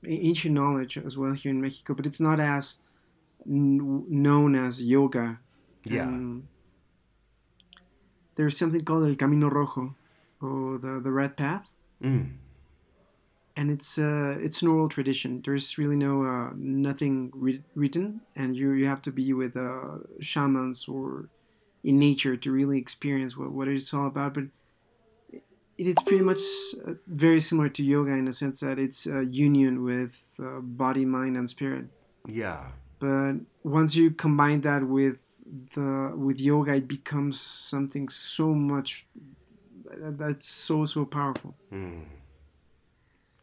[0.07, 2.78] ancient knowledge as well here in Mexico, but it's not as
[3.46, 5.38] n- known as yoga.
[5.84, 6.05] Yeah.
[6.05, 6.49] Um,
[8.36, 9.94] there's something called El Camino Rojo,
[10.40, 11.72] or the the Red Path,
[12.03, 12.34] Mm.
[13.57, 15.42] and it's uh it's an oral tradition.
[15.44, 19.99] There's really no uh, nothing writ- written, and you you have to be with uh,
[20.20, 21.28] shamans or
[21.82, 24.34] in nature to really experience what what it's all about.
[24.34, 24.44] But
[25.78, 26.40] it is pretty much
[26.86, 31.04] uh, very similar to yoga in the sense that it's a union with uh, body,
[31.04, 31.86] mind, and spirit.
[32.26, 32.66] Yeah.
[32.98, 35.22] But once you combine that with
[35.74, 39.06] the with yoga, it becomes something so much
[39.96, 41.54] that's so so powerful.
[41.72, 42.04] Mm.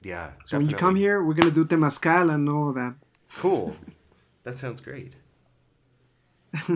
[0.04, 0.32] Yeah.
[0.44, 2.96] So when you come here, we're gonna do temazcal and all of that.
[3.38, 3.76] Cool.
[4.44, 5.14] That sounds great.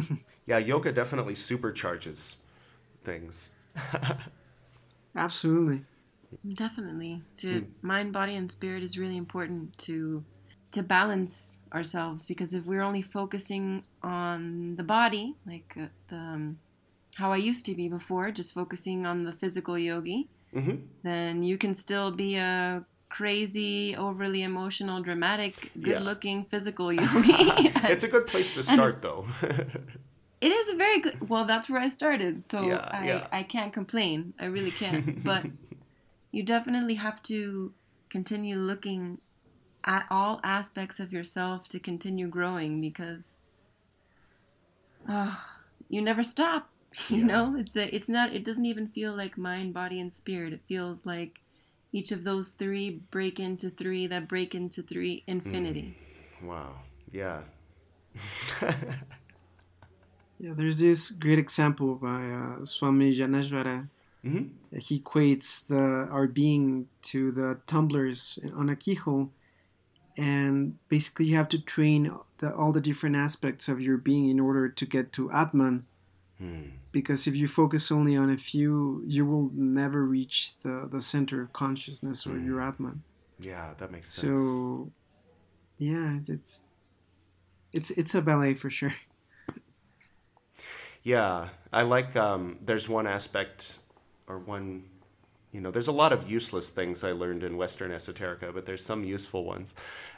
[0.48, 2.38] yeah, yoga definitely supercharges
[3.04, 3.50] things.
[5.20, 5.84] Absolutely.
[6.54, 7.22] Definitely.
[7.38, 10.24] To mind, body, and spirit is really important to
[10.72, 16.60] to balance ourselves because if we're only focusing on the body, like uh, the um,
[17.18, 21.58] how I used to be before, just focusing on the physical yogi, hmm then you
[21.58, 27.34] can still be a crazy, overly emotional, dramatic, good-looking physical yogi.
[27.94, 29.26] it's a good place to start, though.
[30.42, 31.30] It is a very good.
[31.30, 33.28] Well, that's where I started, so Yeah, I yeah.
[33.32, 34.34] I can't complain.
[34.40, 35.06] I really can't.
[35.24, 35.46] but
[36.32, 37.74] you definitely have to
[38.10, 39.20] continue looking
[39.86, 43.40] at all aspects of yourself to continue growing because
[45.08, 45.36] uh,
[45.90, 46.70] you never stop.
[47.10, 47.26] You Yeah.
[47.26, 48.34] know, it's a, it's not.
[48.34, 50.54] It doesn't even feel like mind, body, and spirit.
[50.54, 51.40] It feels like
[51.92, 55.96] each of those three break into three that break into three infinity.
[56.42, 56.74] wow.
[57.12, 57.42] Yeah.
[60.40, 63.88] Yeah, there's this great example by uh, Swami Jnaneshvara.
[64.24, 69.32] hmm He equates the our being to the tumblers on a keyhole,
[70.16, 74.40] and basically you have to train the, all the different aspects of your being in
[74.40, 75.86] order to get to Atman.
[76.38, 76.70] Hmm.
[76.92, 81.42] Because if you focus only on a few, you will never reach the, the center
[81.42, 83.04] of consciousness or your Atman.
[83.40, 84.36] Yeah, that makes sense.
[84.36, 84.92] So,
[85.78, 86.66] yeah, it's
[87.72, 88.96] it's it's a ballet for sure.
[91.04, 92.16] Yeah, I like.
[92.16, 93.80] Um, there's one aspect,
[94.28, 94.84] or one,
[95.52, 98.84] you know, there's a lot of useless things I learned in Western esoterica, but there's
[98.84, 99.76] some useful ones.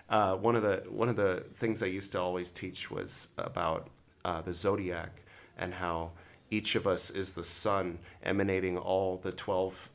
[0.10, 3.90] Uh, one of the one of the things I used to always teach was about
[4.26, 5.22] uh, the zodiac
[5.58, 6.12] and how
[6.50, 9.90] each of us is the sun emanating all the twelve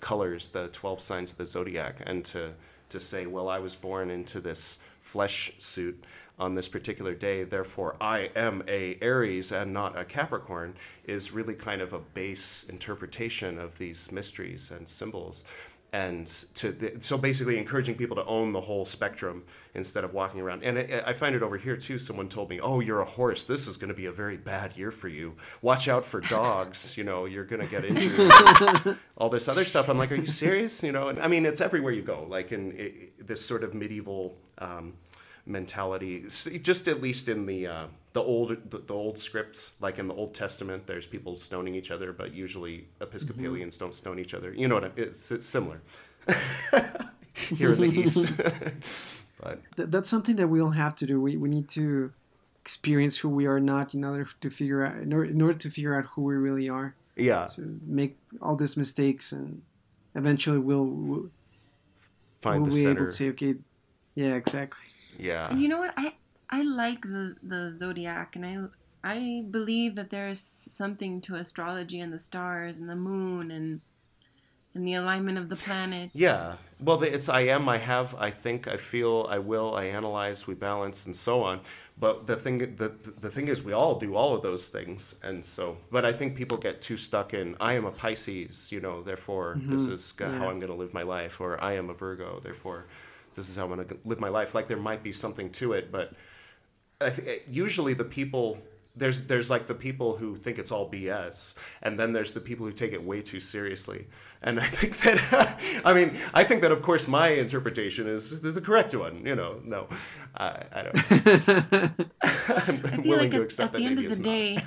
[0.00, 2.52] colors, the twelve signs of the zodiac, and to
[2.90, 6.04] to say, well, I was born into this flesh suit
[6.40, 10.74] on this particular day, therefore I am a Aries and not a Capricorn,
[11.04, 15.44] is really kind of a base interpretation of these mysteries and symbols.
[15.92, 19.42] And to the, so basically encouraging people to own the whole spectrum
[19.74, 20.62] instead of walking around.
[20.62, 21.98] And I, I find it over here too.
[21.98, 23.42] Someone told me, "Oh, you're a horse.
[23.42, 25.34] This is going to be a very bad year for you.
[25.62, 26.96] Watch out for dogs.
[26.96, 29.88] you know, you're going to get injured." all this other stuff.
[29.88, 30.80] I'm like, are you serious?
[30.80, 32.24] You know, and I mean, it's everywhere you go.
[32.28, 32.92] Like in i
[33.24, 34.94] this sort of medieval um,
[35.46, 36.24] mentality,
[36.62, 40.14] just at least in the uh, the old the, the old scripts, like in the
[40.14, 44.52] Old Testament, there's people stoning each other, but usually Episcopalians don't stone each other.
[44.52, 44.84] You know what?
[44.84, 45.80] I, it's, it's similar
[47.34, 48.32] here in the East.
[49.40, 51.20] but Th- that's something that we all have to do.
[51.20, 52.12] We, we need to
[52.60, 55.70] experience who we are not in order to figure out in order, in order to
[55.70, 56.94] figure out who we really are.
[57.16, 59.62] yeah, So make all these mistakes, and
[60.14, 61.30] eventually we'll we'll,
[62.42, 63.54] find we'll the be able to say, okay,
[64.14, 64.79] yeah, exactly.
[65.20, 65.92] Yeah, And you know what?
[65.96, 66.14] I
[66.48, 68.56] I like the the zodiac, and I
[69.02, 73.80] I believe that there is something to astrology and the stars and the moon and
[74.74, 76.12] and the alignment of the planets.
[76.14, 76.54] Yeah.
[76.78, 80.54] Well, it's I am, I have, I think, I feel, I will, I analyze, we
[80.54, 81.60] balance, and so on.
[81.98, 85.44] But the thing, the, the thing is, we all do all of those things, and
[85.44, 85.76] so.
[85.90, 89.58] But I think people get too stuck in I am a Pisces, you know, therefore
[89.64, 89.94] this mm-hmm.
[89.94, 90.50] is g- how Yeah.
[90.50, 92.86] I'm going to live my life, or I am a Virgo, therefore
[93.34, 94.54] this is how I'm going to live my life.
[94.54, 96.12] Like there might be something to it, but
[97.00, 98.58] I th- eh, usually the people
[98.96, 102.66] there's there's like the people who think it's all BS, and then there's the people
[102.66, 104.06] who take it way too seriously.
[104.42, 108.60] And I think that I mean I think that of course my interpretation is the
[108.60, 109.24] correct one.
[109.24, 109.88] You know, no,
[110.36, 110.96] I, I don't.
[112.22, 114.56] I'm I feel willing like to at, accept at that the end of the day,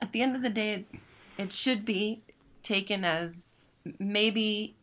[0.00, 1.02] at the end of the day, it's
[1.38, 2.22] it should be
[2.62, 3.60] taken as
[3.98, 4.74] maybe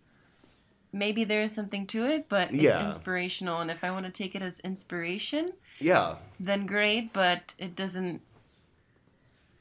[0.91, 2.85] maybe there is something to it, but it's Yeah.
[2.87, 3.59] inspirational.
[3.61, 7.13] And if I want to take it as inspiration, Yeah, then great.
[7.13, 8.21] But it doesn't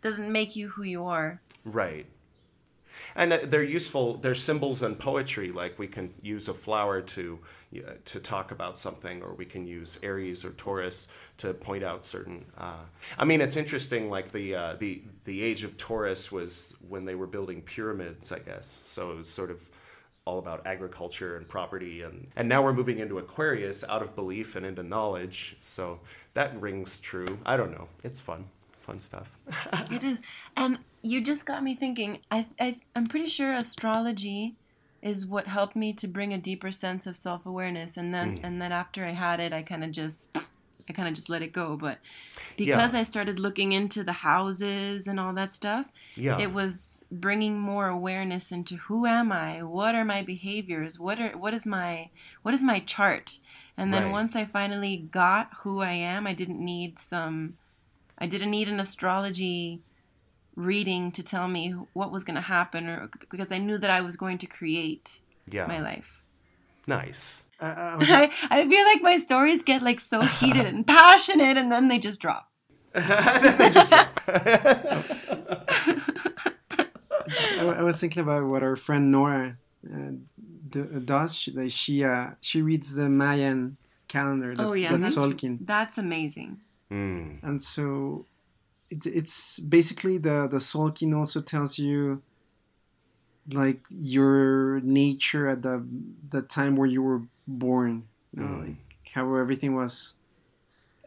[0.03, 1.41] doesn't make you who you are.
[1.65, 2.07] right.
[3.15, 4.15] and uh, they're useful.
[4.17, 5.51] They're symbols and poetry.
[5.53, 7.39] Like we can use a flower to
[7.77, 11.09] uh, to talk about something, or we can use Aries or Taurus
[11.39, 12.47] to point out certain.
[12.57, 12.85] Uh,
[13.19, 14.09] I mean, it's interesting.
[14.09, 18.39] Like the uh, the the age of Taurus was when they were building pyramids, I
[18.39, 18.81] guess.
[18.87, 19.69] So it was sort of
[20.27, 24.57] all about agriculture and property and and now we're moving into aquarius out of belief
[24.57, 25.57] and into knowledge.
[25.61, 26.01] So
[26.35, 27.39] that rings true.
[27.47, 27.89] I don't know.
[28.05, 28.45] It's fun.
[28.81, 29.35] Fun stuff.
[29.91, 30.19] It is.
[30.57, 32.19] And you just got me thinking.
[32.31, 34.57] I, I i'm pretty sure astrology
[35.01, 37.97] is what helped me to bring a deeper sense of self-awareness.
[37.97, 38.41] And then mm.
[38.43, 40.37] and then after i had it i kind of just
[40.89, 41.77] I kind of just let it go.
[41.77, 41.99] But
[42.57, 43.01] because yeah.
[43.01, 46.39] I started looking into the houses and all that stuff, yeah.
[46.39, 49.63] it was bringing more awareness into who am I?
[49.63, 50.99] What are my behaviors?
[50.99, 52.11] What are what is my
[52.43, 53.39] what is my chart?
[53.77, 54.13] And then right.
[54.13, 57.57] once I finally got who I am, I didn't need some
[58.19, 59.83] I didn't need an astrology
[60.55, 64.01] reading to tell me what was going to happen or because I knew that I
[64.01, 65.21] was going to create
[65.51, 65.67] yeah.
[65.67, 66.25] my life.
[66.87, 67.46] Nice.
[67.61, 71.71] Uh, uh I, I feel like my stories get like so heated and passionate, and
[71.71, 72.51] then they just drop.
[72.95, 74.21] they just drop.
[77.59, 79.59] I, was thinking about what our friend Nora
[79.93, 81.35] uh, does.
[81.35, 83.77] She she, uh, she reads the Mayan
[84.09, 84.55] calendar.
[84.55, 85.17] The, oh yeah, that's,
[85.61, 86.61] that's amazing.
[86.91, 87.43] Mm.
[87.43, 88.27] And so
[88.91, 92.23] it, it's basically the the Tzolkin also tells you
[93.53, 95.87] like your nature at the
[96.31, 98.67] the time where you were born you know, mm.
[98.67, 98.77] like
[99.15, 100.17] how everything was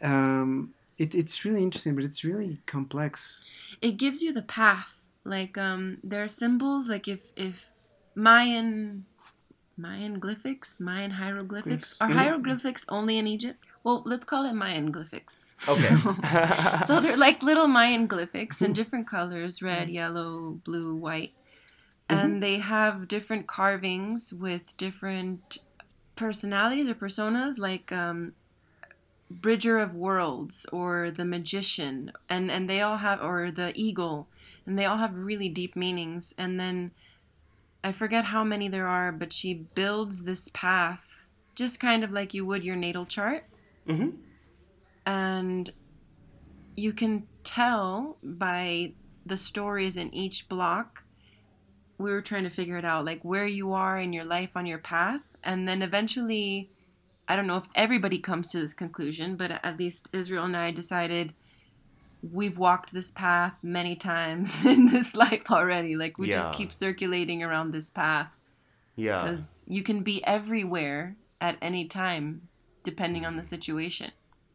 [0.01, 3.49] um it, it's really interesting but it's really complex
[3.81, 7.71] it gives you the path like um there are symbols like if if
[8.15, 9.05] mayan
[9.75, 15.55] mayan glyphics mayan hieroglyphics are hieroglyphics only in egypt well, let's call it Mayan glyphics.
[15.67, 16.85] Okay.
[16.85, 21.33] so they're like little Mayan glyphics in different colors red, yellow, blue, white.
[22.09, 22.39] And mm-hmm.
[22.39, 25.59] they have different carvings with different
[26.15, 28.33] personalities or personas like um,
[29.29, 34.27] Bridger of Worlds or the Magician, and and they all have or the Eagle,
[34.65, 36.33] and they all have really deep meanings.
[36.37, 36.91] And then
[37.83, 42.33] I forget how many there are, but she builds this path just kind of like
[42.33, 43.45] you would your natal chart,
[43.87, 44.09] mm-hmm.
[45.05, 45.69] and
[46.75, 48.93] you can tell by
[49.25, 51.03] the stories in each block.
[51.99, 54.65] We were trying to figure it out, like where you are in your life on
[54.65, 55.21] your path.
[55.43, 56.71] And then eventually
[57.27, 60.71] i don't know if everybody comes to this conclusion but at least israel and i
[60.71, 61.31] decided
[62.21, 65.95] we've walked this path many times in this life already.
[65.95, 66.37] Like we yeah.
[66.37, 68.27] just keep circulating around this path.
[68.95, 69.23] Yeah.
[69.23, 72.47] Because you can be everywhere at any time
[72.83, 74.11] depending on the situation.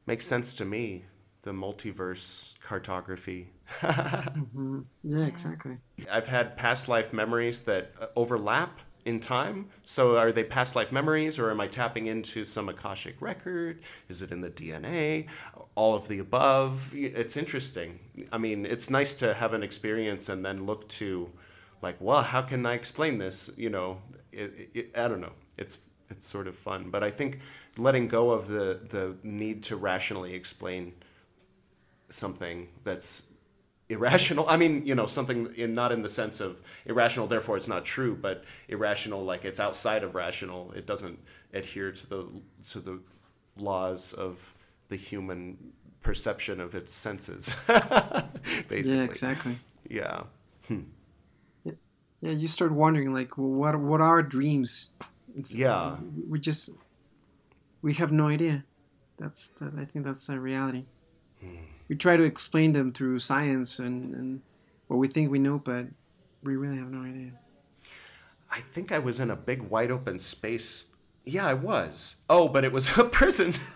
[0.06, 1.04] Makes sense to me
[1.42, 3.48] the multiverse cartography
[3.80, 4.80] mm-hmm.
[5.02, 5.76] yeah exactly
[6.10, 9.68] i've had past life memories that uh, overlap in time?
[9.82, 13.82] So are they past life memories or am I tapping into some Akashic record?
[14.08, 15.28] Is it in the DNA?
[15.74, 16.92] All of the above?
[16.94, 17.98] It's interesting.
[18.32, 21.30] I mean, it's nice to have an experience and then look to
[21.82, 23.50] like, well, how can I explain this?
[23.56, 24.00] You know,
[24.32, 25.32] it, it, I don't know.
[25.58, 25.78] It's
[26.10, 27.40] it's sort of fun, but I think
[27.78, 30.92] letting go of the the need to rationally explain
[32.10, 33.24] something that's
[33.88, 34.48] irrational.
[34.48, 37.84] I mean you know something in not in the sense of irrational therefore it's not
[37.84, 40.72] true but irrational like it's outside of rational.
[40.72, 41.18] It doesn't
[41.52, 42.28] adhere to the
[42.70, 43.00] to the
[43.56, 44.54] laws of
[44.88, 45.56] the human
[46.02, 47.56] perception of its senses
[48.68, 48.98] basically.
[48.98, 49.56] Yeah exactly.
[49.88, 50.22] Yeah.
[50.66, 50.80] Hmm.
[51.64, 51.72] yeah,
[52.22, 54.90] you start wondering like well, what what are dreams?
[55.36, 55.96] It's, yeah.
[56.28, 56.70] we just
[57.82, 58.64] we have no idea.
[59.16, 60.84] That's that, i think that's the reality.
[61.40, 64.40] Hmm we try to explain them through science and, and
[64.88, 65.86] what we think we know, but
[66.42, 67.32] we really have no idea.
[68.50, 70.86] I think I was in a big wide open space.
[71.24, 72.16] Yeah, I was.
[72.28, 73.54] Oh, but it was a prison.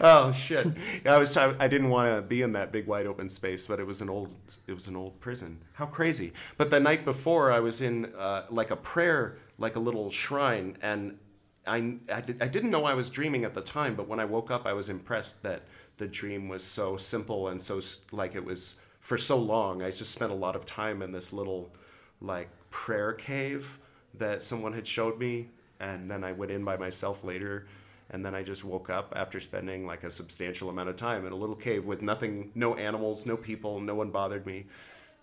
[0.00, 0.66] oh shit!
[1.06, 1.36] I was.
[1.36, 4.08] I didn't want to be in that big wide open space, but it was an
[4.08, 4.30] old.
[4.66, 5.58] It was an old prison.
[5.74, 6.32] How crazy!
[6.56, 10.76] But the night before, I was in uh, like a prayer, like a little shrine,
[10.82, 11.18] and
[11.66, 13.94] I, I, I didn't know I was dreaming at the time.
[13.94, 15.62] But when I woke up, I was impressed that
[16.02, 17.80] the dream was so simple and so
[18.10, 19.82] like it was for so long.
[19.84, 21.72] I just spent a lot of time in this little
[22.20, 23.78] like prayer cave
[24.14, 25.46] that someone had showed me,
[25.78, 27.68] and then I went in by myself later.
[28.10, 31.32] And then I just woke up after spending like a substantial amount of time in
[31.32, 34.66] a little cave with nothing, no animals, no people, no one bothered me.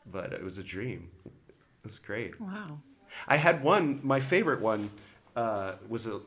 [0.10, 1.10] But it was a dream.
[1.26, 1.34] It
[1.84, 2.40] was great.
[2.40, 2.80] Wow.
[3.28, 4.90] I had one, my favorite one
[5.40, 6.20] uh, was a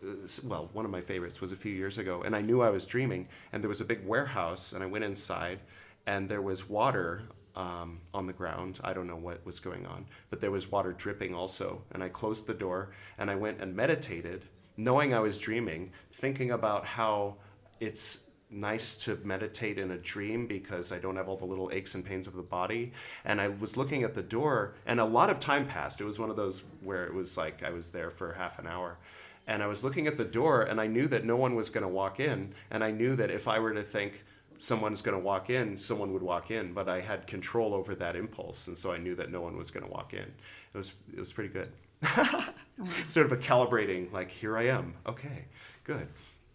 [0.53, 2.85] well one of my favorites was a few years ago and i knew i was
[2.95, 5.59] dreaming and there was a big warehouse and i went inside
[6.07, 7.23] and there was water
[7.55, 8.81] um, on the ground.
[8.83, 11.83] I don't know what was going on, but there was water dripping also.
[11.93, 14.45] And I closed the door and I went and meditated,
[14.77, 17.37] knowing I was dreaming, thinking about how
[17.81, 18.21] it's
[18.53, 22.05] nice to meditate in a dream because I don't have all the little aches and
[22.05, 22.93] pains of the body.
[23.25, 26.01] And I was looking at the door, and a lot of time passed.
[26.01, 28.67] It was one of those where it was like I was there for half an
[28.67, 28.99] hour.
[29.47, 31.83] And I was looking at the door, and I knew that no one was going
[31.83, 32.55] to walk in.
[32.71, 34.25] And I knew that if I were to think,
[34.59, 38.15] someone's going to walk in, someone would walk in, but I had control over that
[38.15, 40.21] impulse, and so I knew that no one was going to walk in.
[40.21, 41.73] It was it was pretty good.
[43.07, 44.95] sort of a calibrating, like here I am.
[45.07, 45.47] Okay,
[45.85, 46.09] good.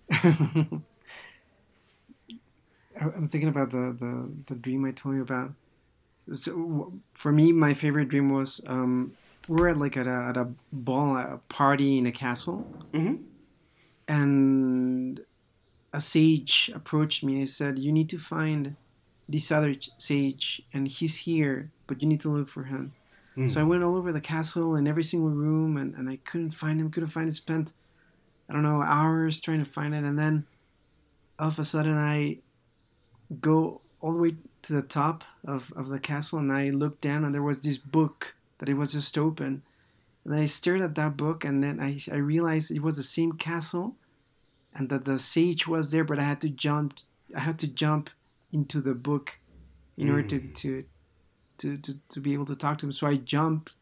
[3.00, 5.52] I'm thinking about the, the, the dream I told you about.
[6.34, 9.14] So for me, my favorite dream was um,
[9.48, 13.16] we were at like at a, at a ball, a party in a castle, mm-hmm.
[14.08, 15.22] and
[15.94, 17.38] a sage approached me.
[17.38, 18.76] and said, "You need to find
[19.30, 22.94] this other sage, and he's here, but you need to look for him."
[23.38, 23.50] Mm.
[23.50, 26.52] So I went all over the castle and every single room, and, and I couldn't
[26.52, 26.92] find him.
[26.92, 27.32] Couldn't find him.
[27.32, 27.74] Spent
[28.50, 30.46] I don't know hours trying to find it, and then
[31.40, 32.40] all of a sudden I
[33.42, 37.24] go all the way to the top of, of the castle and I looked down
[37.24, 39.64] and there was this book that it was just open.
[40.26, 43.34] And I stared at that book and then I, I realized it was the same
[43.34, 43.96] castle
[44.74, 47.00] and that the sage was there, but I had to jump
[47.36, 48.10] I had to jump
[48.54, 49.40] into the book
[49.98, 50.12] in mm.
[50.12, 50.54] order to, hmm.
[50.54, 50.84] to,
[51.58, 52.92] to, to, to be able to talk to him.
[52.92, 53.74] So I jumped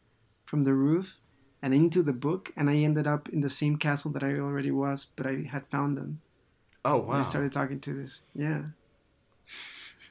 [0.46, 1.20] from the roof
[1.62, 4.72] and into the book and I ended up in the same castle that I already
[4.72, 6.18] was, but I had found them.
[6.84, 7.14] Oh wow.
[7.14, 8.22] And I started talking to this.
[8.34, 8.62] Yeah.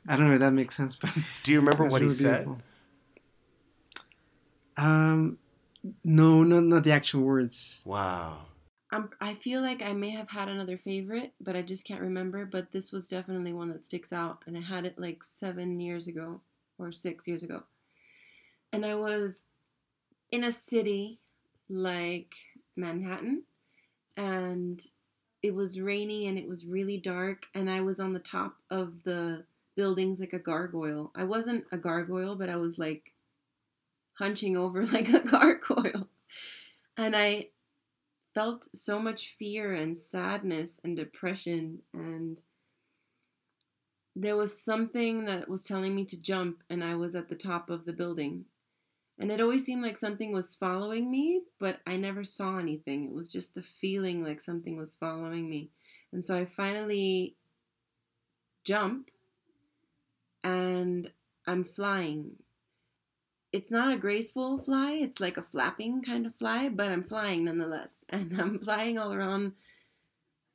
[0.07, 1.11] I don't know if that makes sense, but
[1.43, 2.49] do you remember what he said?
[4.76, 5.39] Um,
[6.05, 7.82] no, no, not the actual words.
[7.85, 8.39] Wow.
[8.91, 12.45] I'm, I feel like I may have had another favorite, but I just can't remember.
[12.45, 16.07] But this was definitely one that sticks out, and I had it like seven years
[16.07, 16.41] ago
[16.78, 17.62] or six years ago.
[18.72, 19.45] And I was
[20.30, 21.20] in a city
[21.68, 22.35] like
[22.76, 23.45] Manhattan,
[24.16, 24.85] and
[25.45, 29.03] it was rainy and it was really dark and I was on the top of
[29.03, 29.45] the
[29.76, 31.12] buildings like a gargoyle.
[31.14, 33.12] I wasn't a gargoyle, but I was like
[34.14, 36.09] hunching over like a gargoyle.
[36.97, 37.49] And I
[38.32, 42.40] felt so much fear and sadness and depression and
[44.16, 47.68] there was something that was telling me to jump and I was at the top
[47.68, 48.47] of the building
[49.18, 53.04] and it always seemed like something was following me, but I never saw anything.
[53.04, 55.70] It was just the feeling like something was following me.
[56.12, 57.36] And so I finally
[58.64, 59.10] jump
[60.42, 61.10] and
[61.46, 62.32] I'm flying.
[63.52, 67.44] It's not a graceful fly, it's like a flapping kind of fly, but I'm flying
[67.44, 68.04] nonetheless.
[68.10, 69.52] And I'm flying all around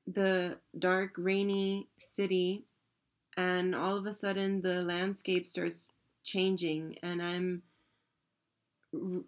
[0.05, 2.66] the dark, rainy city.
[3.38, 5.93] And all of a sudden, the landscape starts
[6.24, 7.64] changing, and I'm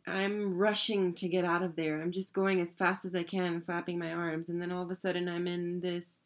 [0.07, 2.01] I'm rushing to get out of there.
[2.01, 4.89] I'm just going as fast as I can, flapping my arms, and then all of
[4.89, 6.25] a sudden I'm in this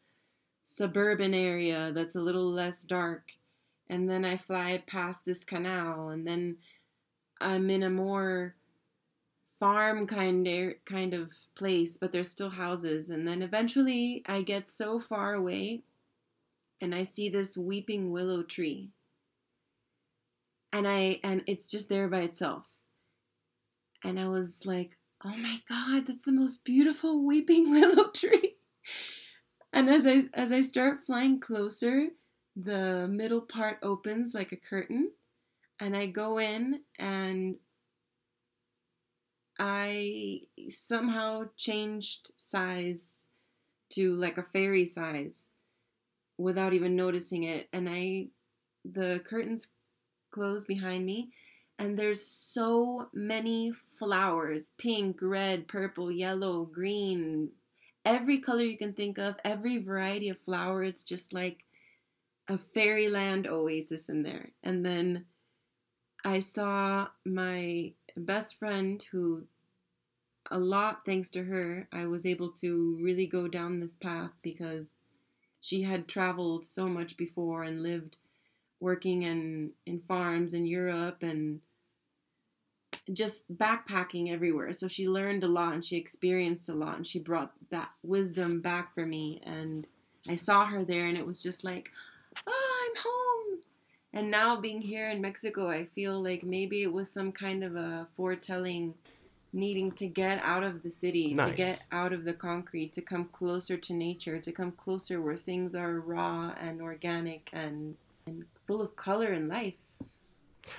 [0.64, 3.32] suburban area that's a little less dark,
[3.88, 6.56] and then I fly past this canal, and then
[7.40, 8.54] I'm in a more
[9.60, 14.66] farm kind of, kind of place, but there's still houses, and then eventually I get
[14.66, 15.82] so far away,
[16.80, 18.88] and I see this weeping willow tree,
[20.72, 22.75] and I and it's just there by itself
[24.04, 28.56] and I was like, "Oh my god, that's the most beautiful weeping willow tree."
[29.72, 32.08] And as I as I start flying closer,
[32.54, 35.12] the middle part opens like a curtain,
[35.80, 37.56] and I go in and
[39.58, 43.30] I somehow changed size
[43.90, 45.52] to like a fairy size
[46.38, 48.28] without even noticing it and I
[48.84, 49.68] the curtains
[50.30, 51.30] close behind me
[51.78, 57.50] and there's so many flowers pink, red, purple, yellow, green,
[58.04, 60.82] every color you can think of, every variety of flower.
[60.82, 61.64] It's just like
[62.48, 64.50] a fairyland oasis in there.
[64.62, 65.26] And then
[66.24, 69.44] I saw my best friend who
[70.50, 75.00] a lot thanks to her I was able to really go down this path because
[75.60, 78.16] she had traveled so much before and lived
[78.78, 81.60] working in in farms in Europe and
[83.12, 84.72] just backpacking everywhere.
[84.72, 88.60] So she learned a lot and she experienced a lot and she brought that wisdom
[88.60, 89.40] back for me.
[89.44, 89.86] And
[90.28, 91.92] I saw her there and it was just like,
[92.46, 93.60] oh, I'm home.
[94.12, 97.76] And now being here in Mexico, I feel like maybe it was some kind of
[97.76, 98.94] a foretelling
[99.52, 101.46] needing to get out of the city, nice.
[101.46, 105.36] to get out of the concrete, to come closer to nature, to come closer where
[105.36, 107.96] things are raw and organic and,
[108.26, 109.74] and full of color and life.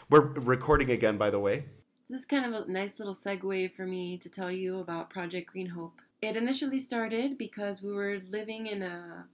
[0.09, 1.65] We're recording again, by the way.
[2.10, 5.51] This is kind of a nice little segue for me to tell you about Project
[5.51, 5.99] Green Hope.
[6.22, 9.26] It initially started because we were living in a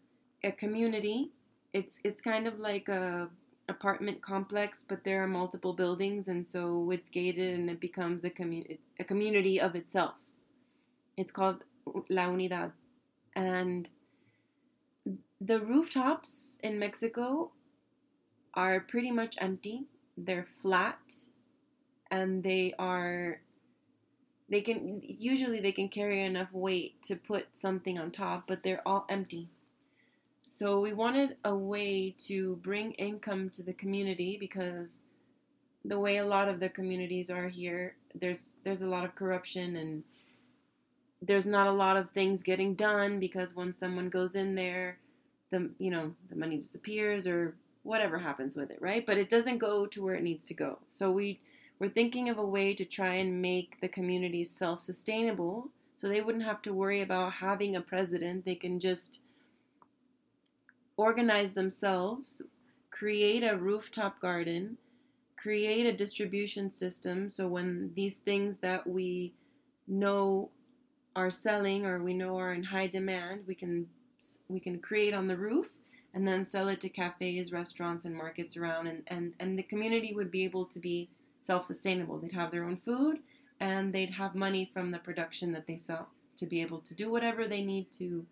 [0.44, 1.30] a community.
[1.72, 3.30] It's it's kind of like a
[3.70, 8.32] apartment complex, but there are multiple buildings, and so it's gated, and it becomes a
[8.32, 10.16] community a community of itself.
[11.16, 11.66] It's called
[12.10, 12.72] La Unidad,
[13.36, 13.88] and
[15.40, 17.52] the rooftops in Mexico
[18.56, 19.86] are pretty much empty.
[20.18, 21.14] They're flat,
[22.14, 23.42] and they are
[24.48, 28.88] they can usually they can carry enough weight to put something on top, but they're
[28.88, 29.50] all empty.
[30.46, 35.06] So we wanted a way to bring income to the community because
[35.84, 39.76] the way a lot of the communities are here, there's there's a lot of corruption
[39.76, 40.04] and
[41.20, 45.00] there's not a lot of things getting done because when someone goes in there,
[45.50, 49.04] the you know the money disappears or whatever happens with it, right?
[49.04, 50.78] But it doesn't go to where it needs to go.
[50.90, 51.40] So we
[51.80, 56.44] we're thinking of a way to try and make the communities self-sustainable so they wouldn't
[56.44, 58.46] have to worry about having a president.
[58.46, 59.20] They can just
[60.98, 62.42] organize themselves,
[62.92, 64.78] create a rooftop garden,
[65.36, 69.34] create a distribution system so when these things that we
[69.88, 70.50] know
[71.16, 73.88] are selling or we know are in high demand, we can
[74.48, 75.72] we can create on the roof
[76.14, 80.14] and then sell it to cafes, restaurants and markets around and, and, and the community
[80.14, 81.10] would be able to be
[81.44, 82.20] self-sustainable.
[82.20, 83.20] They'd have their own food
[83.60, 87.12] and they'd have money from the production that they sell to be able to do
[87.12, 88.26] whatever they need to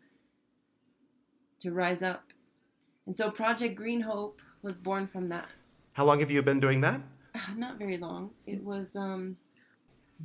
[1.60, 2.24] to rise up
[3.06, 5.48] and so Project Green Hope was born from that.
[5.94, 7.02] How long have you been doing that?
[7.56, 8.32] Not very long.
[8.46, 9.38] It was um,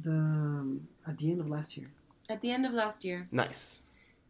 [0.03, 1.91] the um, at the end of last year.
[2.29, 3.27] At the end of last year.
[3.33, 3.81] Nice.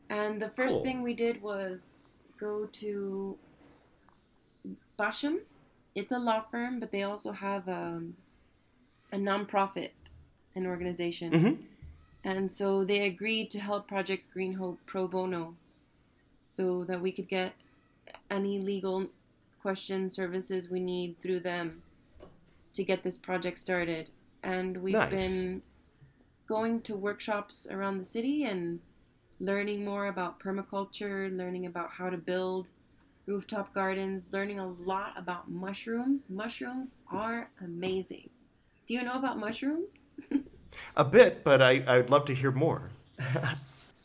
[0.08, 0.84] And the first Cool.
[0.84, 2.02] thing we did was
[2.38, 3.36] go to
[4.98, 5.40] Basham.
[5.94, 8.14] It's a law firm, but they also have um,
[9.12, 9.90] a nonprofit,
[10.54, 11.32] an organization.
[11.32, 11.58] Mhm.
[12.24, 15.54] And so they agreed to help Project Green Hope pro bono
[16.48, 17.54] so that we could get
[18.30, 19.08] any legal
[19.62, 21.82] question services we need through them
[22.72, 24.10] to get this project started.
[24.42, 25.42] And we've Nice.
[25.42, 25.62] been
[26.46, 28.80] going to workshops around the city and
[29.38, 32.70] learning more about permaculture, learning about how to build
[33.26, 36.30] rooftop gardens, learning a lot about mushrooms.
[36.30, 38.30] Mushrooms are amazing.
[38.86, 39.94] Do you know about mushrooms?
[40.96, 42.90] A bit, but I, I'd love to hear more.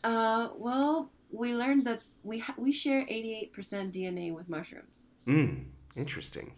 [0.04, 3.54] Uh, well, we learned that we ha- we share 88%
[3.94, 5.12] DNA with mushrooms.
[5.28, 5.66] Mm,
[5.96, 6.52] interesting.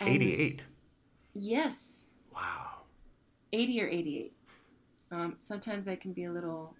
[0.00, 0.62] And 88.
[1.34, 2.80] Yes, Wow.
[3.52, 4.32] 80 or 88.
[5.12, 6.74] Um, sometimes I can be a little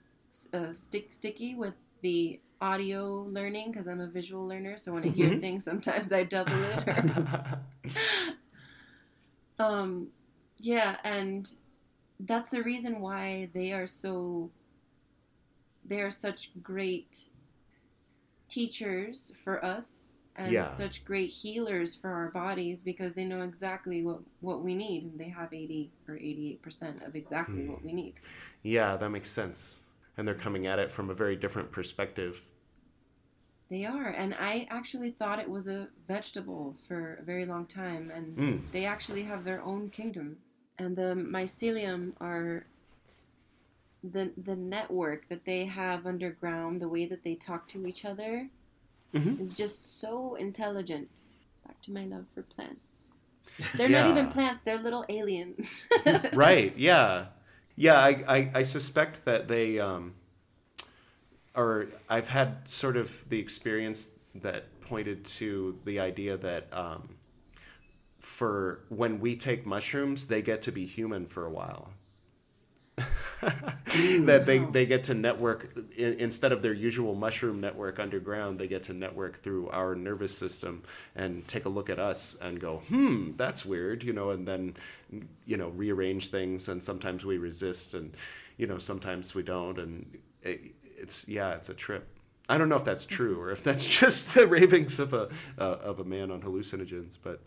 [0.53, 4.77] uh, stick sticky with the audio learning because I'm a visual learner.
[4.79, 5.41] So when I hear Mhm.
[5.41, 6.89] things, sometimes I double it.
[6.89, 7.61] Or,
[9.61, 10.09] um,
[10.59, 11.51] yeah, and
[12.21, 14.51] that's the reason why they are so.
[15.85, 17.29] They are such great
[18.49, 20.63] teachers for us and Yeah.
[20.65, 25.19] such great healers for our bodies because they know exactly what, what we need and
[25.19, 27.73] they have 80 or 88% of exactly Hmm.
[27.73, 28.15] what we need.
[28.63, 29.81] yeah, that makes sense.
[30.17, 32.47] And they're coming at it from a very different perspective.
[33.71, 34.09] They are.
[34.09, 38.11] And I actually thought it was a vegetable for a very long time.
[38.11, 38.73] And Mm.
[38.73, 40.39] they actually have their own kingdom.
[40.79, 42.65] And the mycelium are
[44.05, 48.49] the, the network that they have underground, the way that they talk to each other
[49.15, 49.41] Mhm.
[49.41, 51.23] is just so intelligent.
[51.67, 53.09] Back to my love for plants.
[53.75, 55.85] They're not even plants, they're little aliens.
[56.35, 57.27] right yeah
[57.77, 60.15] yeah I, I, I suspect that they um,
[61.55, 67.09] or i've had sort of the experience that pointed to the idea that um,
[68.19, 71.91] for when we take mushrooms they get to be human for a while.
[74.21, 78.69] That they, they get to network in, instead of their usual mushroom network underground they
[78.69, 80.83] get to network through our nervous system
[81.17, 84.75] and take a look at us and go hmm that's weird you know and then
[85.47, 88.13] you know rearrange things and sometimes we resist and
[88.59, 92.07] you know sometimes we don't and it, it's yeah it's a trip.
[92.51, 95.79] I don't know if that's true or if that's just the ravings of a uh,
[95.83, 97.41] of a man on hallucinogens but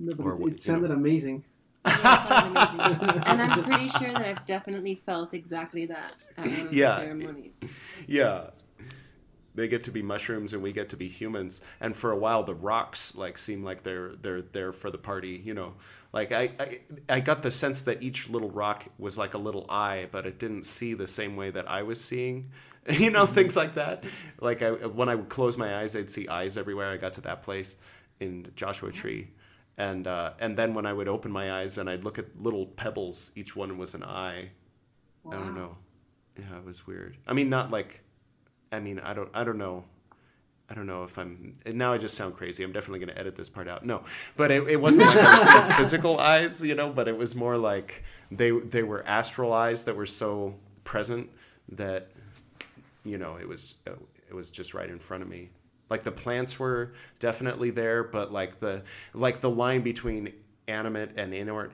[0.00, 1.44] No, but Or it, it sounded amazing.
[1.84, 3.22] Yeah, it sounds amazing.
[3.26, 6.96] and I'm pretty sure that I've definitely felt exactly that at one of Yeah.
[6.96, 7.76] the ceremonies.
[8.06, 8.50] yeah
[9.54, 12.42] they get to be mushrooms and we get to be humans and for a while
[12.44, 15.74] the rocks like seem like they're they're there for the party you know
[16.12, 19.66] like I, I i got the sense that each little rock was like a little
[19.68, 22.48] eye but it didn't see the same way that i was seeing
[22.90, 24.04] you know things like that
[24.40, 27.20] like I, when i would close my eyes i'd see eyes everywhere i got to
[27.22, 27.76] that place
[28.20, 29.28] in joshua tree
[29.80, 32.66] and uh, and then when I would open my eyes and I'd look at little
[32.66, 34.50] pebbles, each one was an eye.
[35.26, 35.76] I don't know.
[36.38, 37.16] Yeah, it was weird.
[37.26, 38.02] I mean, not like,
[38.72, 39.84] I mean, I don't, I don't know.
[40.68, 41.94] I don't know if I'm now.
[41.94, 42.62] I just sound crazy.
[42.62, 43.84] I'm definitely going to edit this part out.
[43.84, 44.04] No,
[44.36, 46.90] but it, it wasn't like I was physical eyes, you know.
[46.90, 50.54] But it was more like they they were astral eyes that were so
[50.84, 51.28] present
[51.70, 52.08] that
[53.04, 55.50] you know it was it was just right in front of me.
[55.90, 58.82] Like the plants were definitely there, but like the
[59.12, 60.32] like the line between
[60.68, 61.70] animate and inor-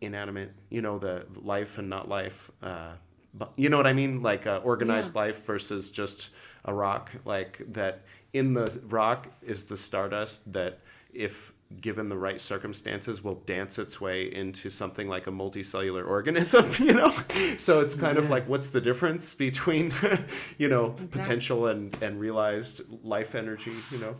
[0.00, 2.50] inanimate, you know, the life and not life.
[2.62, 2.92] Uh,
[3.34, 4.20] but you know what I mean?
[4.22, 5.20] Like uh, organized Yeah.
[5.22, 6.30] life versus just
[6.64, 7.12] a rock.
[7.24, 8.02] Like that
[8.32, 10.80] in the rock is the stardust that
[11.14, 16.68] if given the right circumstances will dance its way into something like a multicellular organism
[16.86, 17.10] you know
[17.56, 19.92] so it's kind of like what's the difference between
[20.58, 24.16] you know potential and and realized life energy you know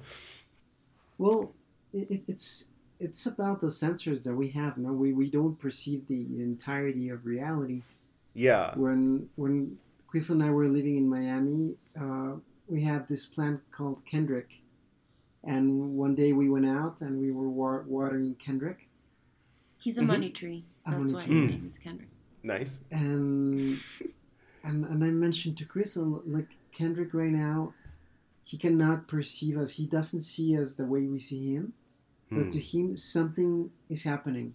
[1.19, 1.53] Well,
[1.93, 2.69] it, it- it's
[3.01, 4.79] it's about the sensors that we have.
[4.79, 7.83] No, we, we don't perceive the entirety of reality.
[8.35, 9.77] yeah When when
[10.07, 12.33] Chris and I were living in Miami, uh,
[12.69, 14.62] we had this plant called Kendrick,
[15.45, 18.89] and one day we went out and we were wa- watering Kendrick,
[19.79, 20.07] He's a Mhm.
[20.07, 20.65] money tree.
[20.87, 21.35] That's money why tree.
[21.35, 21.51] his Mm.
[21.51, 22.09] name is Kendrick.
[22.45, 23.59] nice and
[24.65, 27.75] and and I mentioned to Chris, uh, like Kendrick right now,
[28.45, 29.73] he cannot perceive us.
[29.73, 31.73] He doesn't see us the way we see him.
[32.31, 32.49] But Hmm.
[32.51, 34.55] to him, something is happening.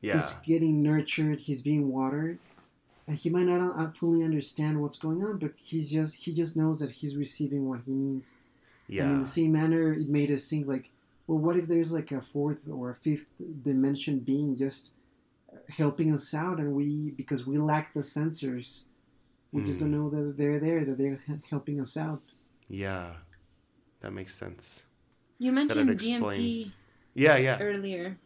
[0.00, 1.40] yeah He's getting nurtured.
[1.40, 2.38] He's being watered,
[3.06, 6.56] and he might not uh, fully understand what's going on, but he's just he just
[6.56, 8.32] knows that he's receiving what he needs.
[8.88, 10.90] And in the same manner, it made us think like,
[11.26, 13.32] well, what if there's like a fourth or a fifth
[13.62, 14.94] dimension being just
[15.68, 18.84] helping us out, and we because we lack the sensors,
[19.52, 19.96] we just don't hmm.
[19.96, 21.20] know that they're there, that they're
[21.50, 22.22] helping us out.
[22.68, 23.12] yeah
[24.00, 24.86] that makes sense
[25.38, 25.90] You mentioned.
[25.90, 26.70] DMT
[27.14, 28.16] yeah yeah earlier,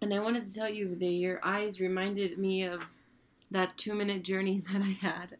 [0.00, 2.86] and I wanted to tell you that your eyes reminded me of
[3.50, 5.36] that two minute journey that I had.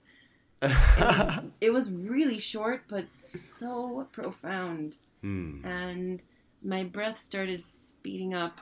[1.61, 4.97] It was really short, but so profound.
[5.23, 5.63] Hmm.
[5.67, 6.23] and
[6.63, 8.61] my breath started speeding up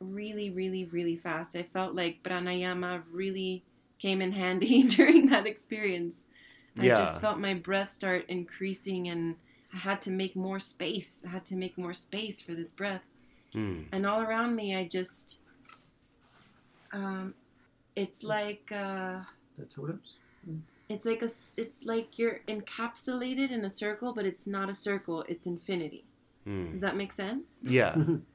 [0.00, 1.56] really, really, really fast.
[1.56, 3.64] I felt like pranayama really
[3.98, 6.26] came in handy during that experience.
[6.78, 6.96] I Yeah.
[6.98, 9.34] just felt my breath start increasing, and
[9.74, 11.24] I had to make more space.
[11.26, 13.02] I had to make more space for this breath.
[13.52, 13.82] Hmm.
[13.92, 15.38] And all around me, I just,
[16.92, 17.34] um,
[17.96, 19.22] it's like, uh,
[19.58, 20.14] The totems.
[20.90, 24.74] It's like a, s- it's like you're encapsulated in a circle, but it's not a
[24.74, 25.24] circle.
[25.28, 26.04] It's infinity.
[26.44, 26.70] Hmm.
[26.72, 27.62] Does that make sense?
[27.64, 27.94] yeah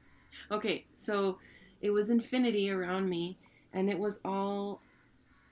[0.51, 1.37] Okay, so
[1.81, 3.37] it was infinity around me,
[3.73, 4.81] and it was all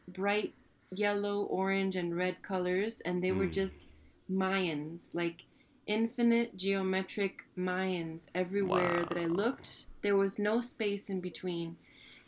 [0.08, 0.54] bright
[0.91, 3.54] yellow, orange, and red colors, and they were Mm.
[3.54, 3.86] just
[4.30, 5.45] Mayans, like
[5.88, 9.86] infinite geometric Mayans everywhere that I looked.
[10.01, 11.78] There was no space in between,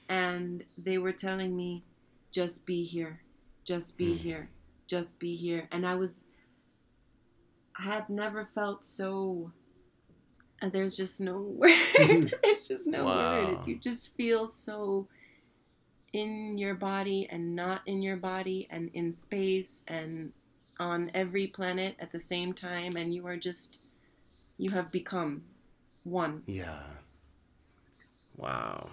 [0.09, 1.84] and they were telling me,
[2.32, 3.21] just be here,
[3.65, 4.17] just be Mm.
[4.17, 4.49] here,
[4.88, 5.67] just be here.
[5.71, 6.25] And I was,
[7.77, 9.51] I had never felt so.
[10.61, 12.33] And there's just no word.
[12.43, 13.31] there's just no Wow.
[13.31, 13.59] word.
[13.67, 15.07] You just feel so
[16.13, 20.31] in your body and not in your body and in space and
[20.79, 23.81] on every planet at the same time and you are just
[24.57, 25.43] you have become
[26.03, 26.79] one Yeah.
[28.38, 28.89] Wow.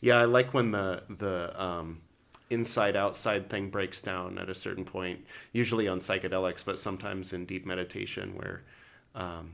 [0.00, 2.02] Yeah, I like when the the um,
[2.50, 5.24] inside outside thing breaks down at a certain point.
[5.52, 8.62] Usually on psychedelics, but sometimes in deep meditation, where
[9.14, 9.52] um,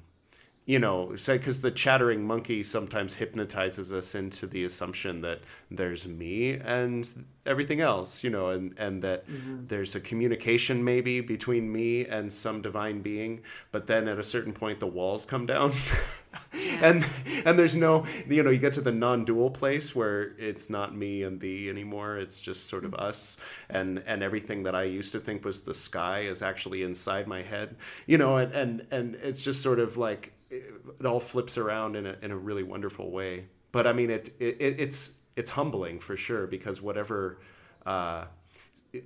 [0.66, 5.40] you know, because the chattering monkey sometimes hypnotizes us into the assumption that
[5.70, 9.64] there's me and everything else, you know, and and that mm-hmm.
[9.66, 13.40] there's a communication maybe between me and some divine being,
[13.70, 15.70] but then at a certain point the walls come down.
[16.80, 17.06] and
[17.44, 21.22] and there's no you know you get to the non-dual place where it's not me
[21.22, 23.06] and thee anymore it's just sort of mm-hmm.
[23.06, 23.38] us.
[23.70, 27.42] And and everything that i used to think was the sky is actually inside my
[27.42, 31.58] head you know and and, and it's just sort of like it, it all flips
[31.58, 33.46] around in a, in a really wonderful way.
[33.72, 37.38] But i mean it, it it's it's humbling for sure because whatever
[37.84, 38.24] uh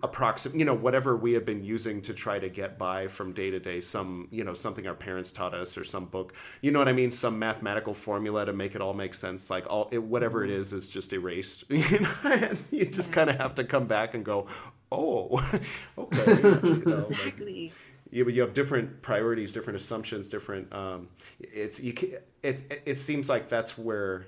[0.03, 3.51] approximate you know whatever we have been using to try to get by from day
[3.51, 6.79] to day some you know something our parents taught us or some book you know
[6.79, 7.11] what i mean?
[7.11, 10.73] Some mathematical formula to make it all make sense like all it, whatever it is
[10.73, 12.15] is just erased you know?
[12.25, 14.47] And you just kind of have to come back and go
[14.93, 15.39] oh
[15.99, 17.73] okay you know, like, exactly
[18.11, 20.73] you, you have different priorities, different assumptions, different.
[20.73, 21.09] Um,
[21.41, 21.93] it's you.
[21.93, 24.27] Can, it it seems like that's where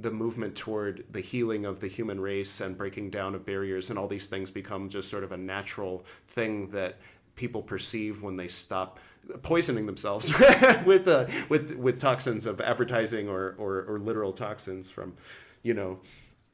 [0.00, 3.98] the movement toward the healing of the human race and breaking down of barriers and
[3.98, 6.98] all these things become just sort of a natural thing that
[7.34, 9.00] people perceive when they stop
[9.42, 10.32] poisoning themselves
[10.84, 15.14] with uh, with with toxins of advertising or, or or literal toxins from,
[15.62, 15.98] you know.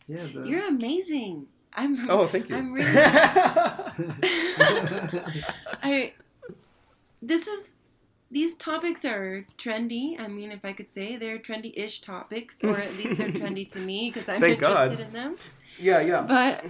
[0.07, 0.27] Yeah.
[0.33, 1.47] The, You're amazing.
[1.75, 2.09] I'm.
[2.09, 2.57] Oh, thank you.
[2.57, 2.91] I'm really.
[5.83, 6.13] I.
[7.27, 7.75] This is.
[8.29, 10.19] These topics are trendy.
[10.21, 13.79] I mean, if I could say they're trendy-ish topics, or at least they're trendy to
[13.79, 14.91] me because I'm Thank God.
[14.91, 15.37] interested in them.
[15.79, 16.23] Yeah, yeah.
[16.23, 16.65] But,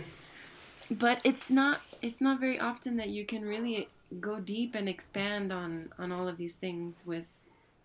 [0.91, 1.81] but it's not.
[2.03, 3.89] It's not very often that you can really
[4.21, 7.25] go deep and expand on on all of these things with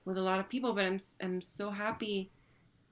[0.03, 0.73] with a lot of people.
[0.73, 2.29] But I'm I'm so happy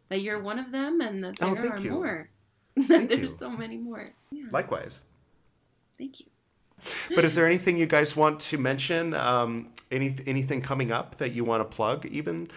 [0.07, 1.91] that you're one of them, and that Oh, there thank are you.
[1.91, 2.29] more.
[2.87, 3.27] Thank There's you.
[3.27, 4.13] so many more.
[4.31, 4.45] Yeah.
[4.49, 5.01] Likewise.
[5.97, 6.27] Thank you.
[7.15, 9.13] But is there anything you guys want to mention?
[9.13, 12.05] Um, any anything coming up that you want to plug?
[12.05, 12.49] Even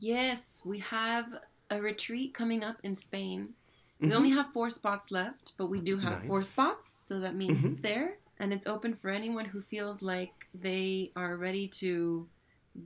[0.00, 1.26] Yes, we have
[1.70, 3.54] a retreat coming up in Spain.
[4.00, 4.08] Mm-hmm.
[4.08, 7.64] We only have four spots left, but we do have four spots, so that means
[7.64, 7.70] Mhm.
[7.72, 12.28] it's there and it's open for anyone who feels like they are ready to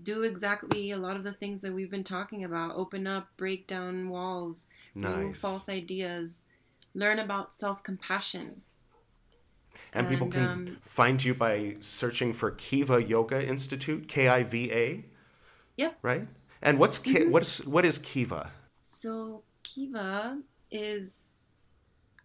[0.03, 3.67] do exactly a lot of the things that we've been talking about open up, break
[3.67, 6.47] down walls, remove false ideas,
[6.95, 8.63] learn about self compassion.
[9.95, 14.73] And people can um, find you by searching for Kiva Yoga Institute, K I V
[14.73, 15.05] A.
[15.77, 15.99] Yep.
[16.03, 16.27] Right.
[16.63, 17.31] And what's Ki- Mhm.
[17.31, 18.51] what's what is Kiva?
[18.83, 20.39] So, Kiva
[20.71, 21.39] is,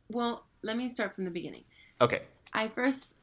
[0.10, 1.64] well, let me start from the beginning.
[2.02, 2.22] Okay.
[2.54, 3.16] I first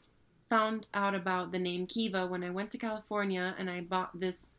[0.50, 4.56] found out about the name Kiva when I went to California and I bought this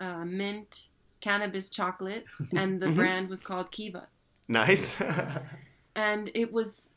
[0.00, 0.88] uh, mint
[1.20, 2.94] cannabis chocolate, and the Mhm.
[2.94, 4.08] brand was called Kiva,
[4.48, 5.00] Nice.
[5.96, 6.92] and it was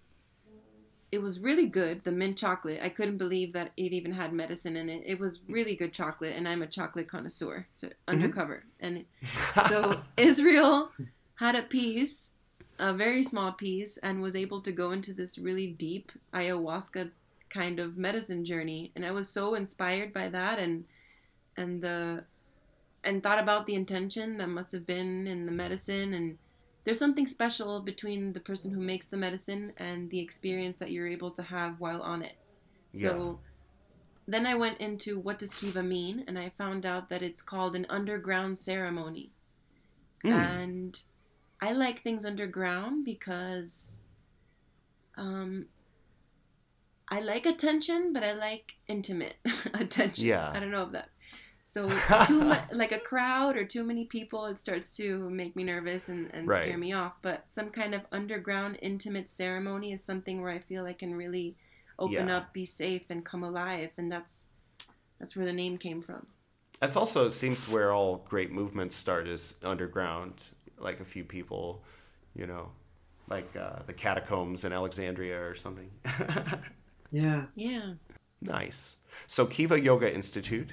[1.12, 2.04] it was really good.
[2.04, 5.04] The mint chocolate, I couldn't believe that it even had medicine in it.
[5.06, 8.10] It was really good chocolate, and I'm a chocolate connoisseur, so mm-hmm.
[8.10, 8.64] undercover.
[8.80, 9.06] And
[9.68, 10.92] so Israel
[11.36, 12.32] had a piece,
[12.78, 17.10] a very small piece, and was able to go into this really deep ayahuasca
[17.50, 18.92] kind of medicine journey.
[18.96, 20.86] And I was so inspired by that, and
[21.58, 22.24] and the
[23.04, 26.14] and thought about the intention that must have been in the medicine.
[26.14, 26.38] And
[26.84, 31.08] there's something special between the person who makes the medicine and the experience that you're
[31.08, 32.36] able to have while on it.
[32.92, 33.40] So.
[34.28, 37.76] Then I went into what does kiva mean, and I found out that it's called
[37.76, 39.32] an underground ceremony.
[40.24, 40.32] Mm.
[40.32, 41.02] And
[41.62, 43.98] I like things underground because
[45.18, 45.66] um,
[47.10, 49.36] I like attention, but I like intimate
[49.74, 50.28] attention.
[50.28, 50.52] Yeah.
[50.54, 51.10] I don't know if that.
[51.70, 51.88] So
[52.26, 56.10] too much, like a crowd or too many people, it starts to make me nervous
[56.10, 56.64] and, and Right.
[56.64, 57.22] scare me off.
[57.22, 61.56] But some kind of underground intimate ceremony is something where I feel I can really
[62.00, 62.38] open Yeah.
[62.38, 63.92] up, be safe, and come alive.
[63.98, 64.54] And that's
[65.20, 66.26] that's where the name came from.
[66.80, 70.46] That's also seems where all great movements start is underground.
[70.80, 71.84] Like a few people,
[72.34, 72.72] you know,
[73.28, 75.92] like uh, the catacombs in Alexandria or something.
[77.12, 77.44] yeah.
[77.54, 77.94] Yeah.
[78.42, 78.98] Nice.
[79.28, 80.72] So Kiva Yoga Institute,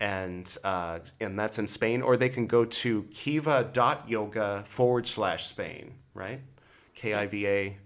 [0.00, 5.92] and uh, and that's in Spain, or they can go to kiva.yoga forward slash Spain,
[6.14, 6.40] right?
[6.94, 7.76] K I V A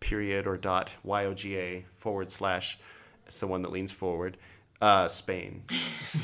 [0.00, 2.78] period or dot Y O G A forward slash.
[3.26, 4.36] It's the one that leans forward.
[4.80, 5.62] Uh, Spain.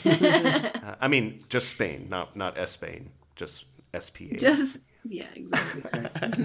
[0.06, 4.36] Uh, I mean, just Spain, not not Spain, just S P A.
[4.36, 5.80] Just yeah, exactly.
[5.80, 6.42] Exactly.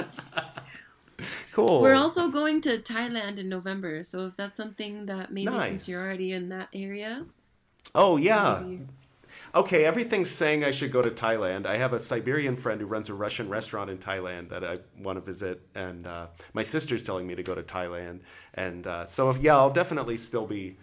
[1.20, 1.80] No, cool.
[1.82, 5.68] We're also going to Thailand in November, so if that's something that maybe Nice.
[5.68, 7.24] since you're already in that area,
[7.94, 8.62] Oh yeah.
[9.54, 11.66] Okay, everything's saying I should go to Thailand.
[11.66, 15.16] I have a Siberian friend who runs a Russian restaurant in Thailand that I want
[15.16, 18.20] to visit, and uh, my sister's telling me to go to Thailand.
[18.54, 20.76] And uh, so, yeah, I'll definitely still be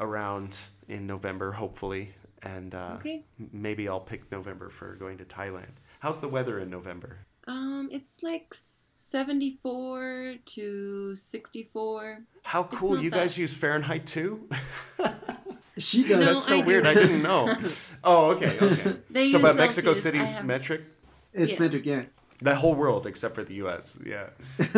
[0.00, 0.58] around
[0.88, 3.24] in November, hopefully, and uh, Okay.
[3.52, 5.72] maybe I'll pick November for going to Thailand.
[6.00, 7.18] How's the weather in November?
[7.46, 12.18] um, it's like 74 to 64.
[12.42, 12.98] How cool!
[13.02, 13.20] You bad.
[13.20, 14.48] guys use Fahrenheit too?
[15.78, 16.10] She does.
[16.10, 16.66] No, That's so I do.
[16.70, 16.86] weird.
[16.86, 17.48] I didn't know.
[18.06, 18.96] Oh, okay, okay.
[19.08, 20.02] They so, use but Mexico Celsius.
[20.02, 20.82] City's have- metric,
[21.32, 21.60] it's Yes.
[21.60, 22.02] magic, yeah.
[22.42, 23.96] the whole world except for the U.S.
[24.04, 24.28] Yeah.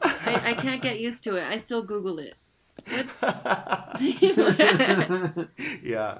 [0.00, 1.44] I, I can't get used to it.
[1.50, 2.34] I still Google it.
[2.88, 3.20] What's
[5.82, 6.18] yeah.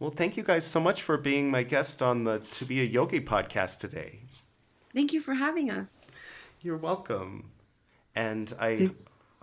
[0.00, 2.84] Well, thank you guys so much for being my guest on the To Be a
[2.84, 4.20] Yogi podcast today.
[4.94, 6.10] Thank you for having us.
[6.62, 7.50] You're welcome.
[8.14, 8.96] And I Thank-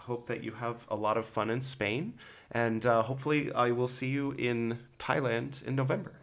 [0.09, 2.13] hope that you have a lot of fun in Spain.
[2.51, 6.13] And uh, hopefully, I will see you in Thailand in November.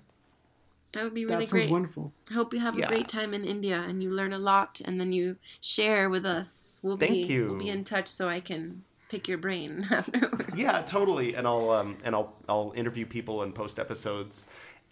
[0.92, 1.70] That would be really that sounds great.
[1.70, 2.12] wonderful.
[2.30, 2.86] I hope you have Yeah.
[2.86, 6.24] a great time in India and you learn a lot and then you share with
[6.24, 6.80] us.
[6.82, 7.48] We'll Thank be you.
[7.50, 10.44] we'll be in touch so I can pick your brain afterwards.
[10.56, 11.34] Yeah, totally.
[11.34, 14.46] And I'll um, and I'll I'll interview people and post episodes,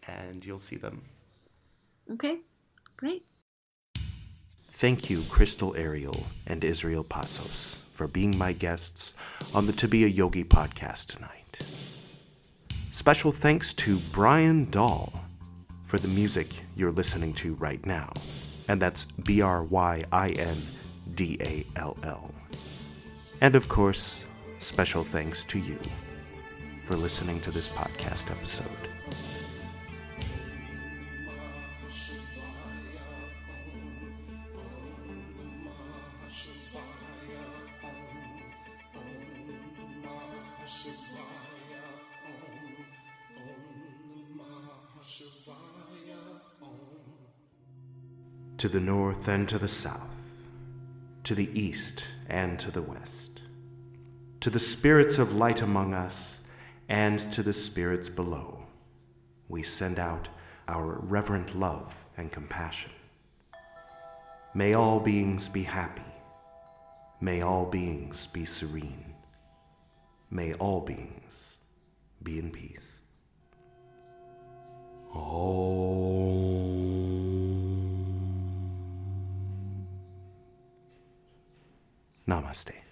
[0.06, 1.02] and you'll see them.
[2.12, 2.38] Okay.
[2.96, 3.24] Great.
[4.72, 9.14] Thank you, Crystal Ariel and Israel Pasos, for being my guests
[9.54, 11.58] on the To Be a Yogi podcast tonight.
[12.90, 15.12] Special thanks to Bryin Dall
[15.82, 18.12] for the music you're listening to right now,
[18.68, 20.56] and that's B R Y I N
[21.14, 22.34] D A L L.
[23.40, 24.26] And of course,
[24.58, 25.78] special thanks to you
[26.84, 28.95] for listening to this podcast episode.
[48.58, 50.48] To the north and to the south,
[51.24, 53.42] to the east and to the west,
[54.40, 56.42] to the spirits of light among us
[56.88, 58.64] and to the spirits below,
[59.48, 60.30] we send out
[60.68, 62.92] our reverent love and compassion.
[64.54, 66.02] May all beings be happy.
[67.20, 69.14] May all beings be serene.
[70.30, 71.58] May all beings
[72.22, 73.00] be in peace.
[75.14, 76.06] Oh.
[82.26, 82.85] ナマステ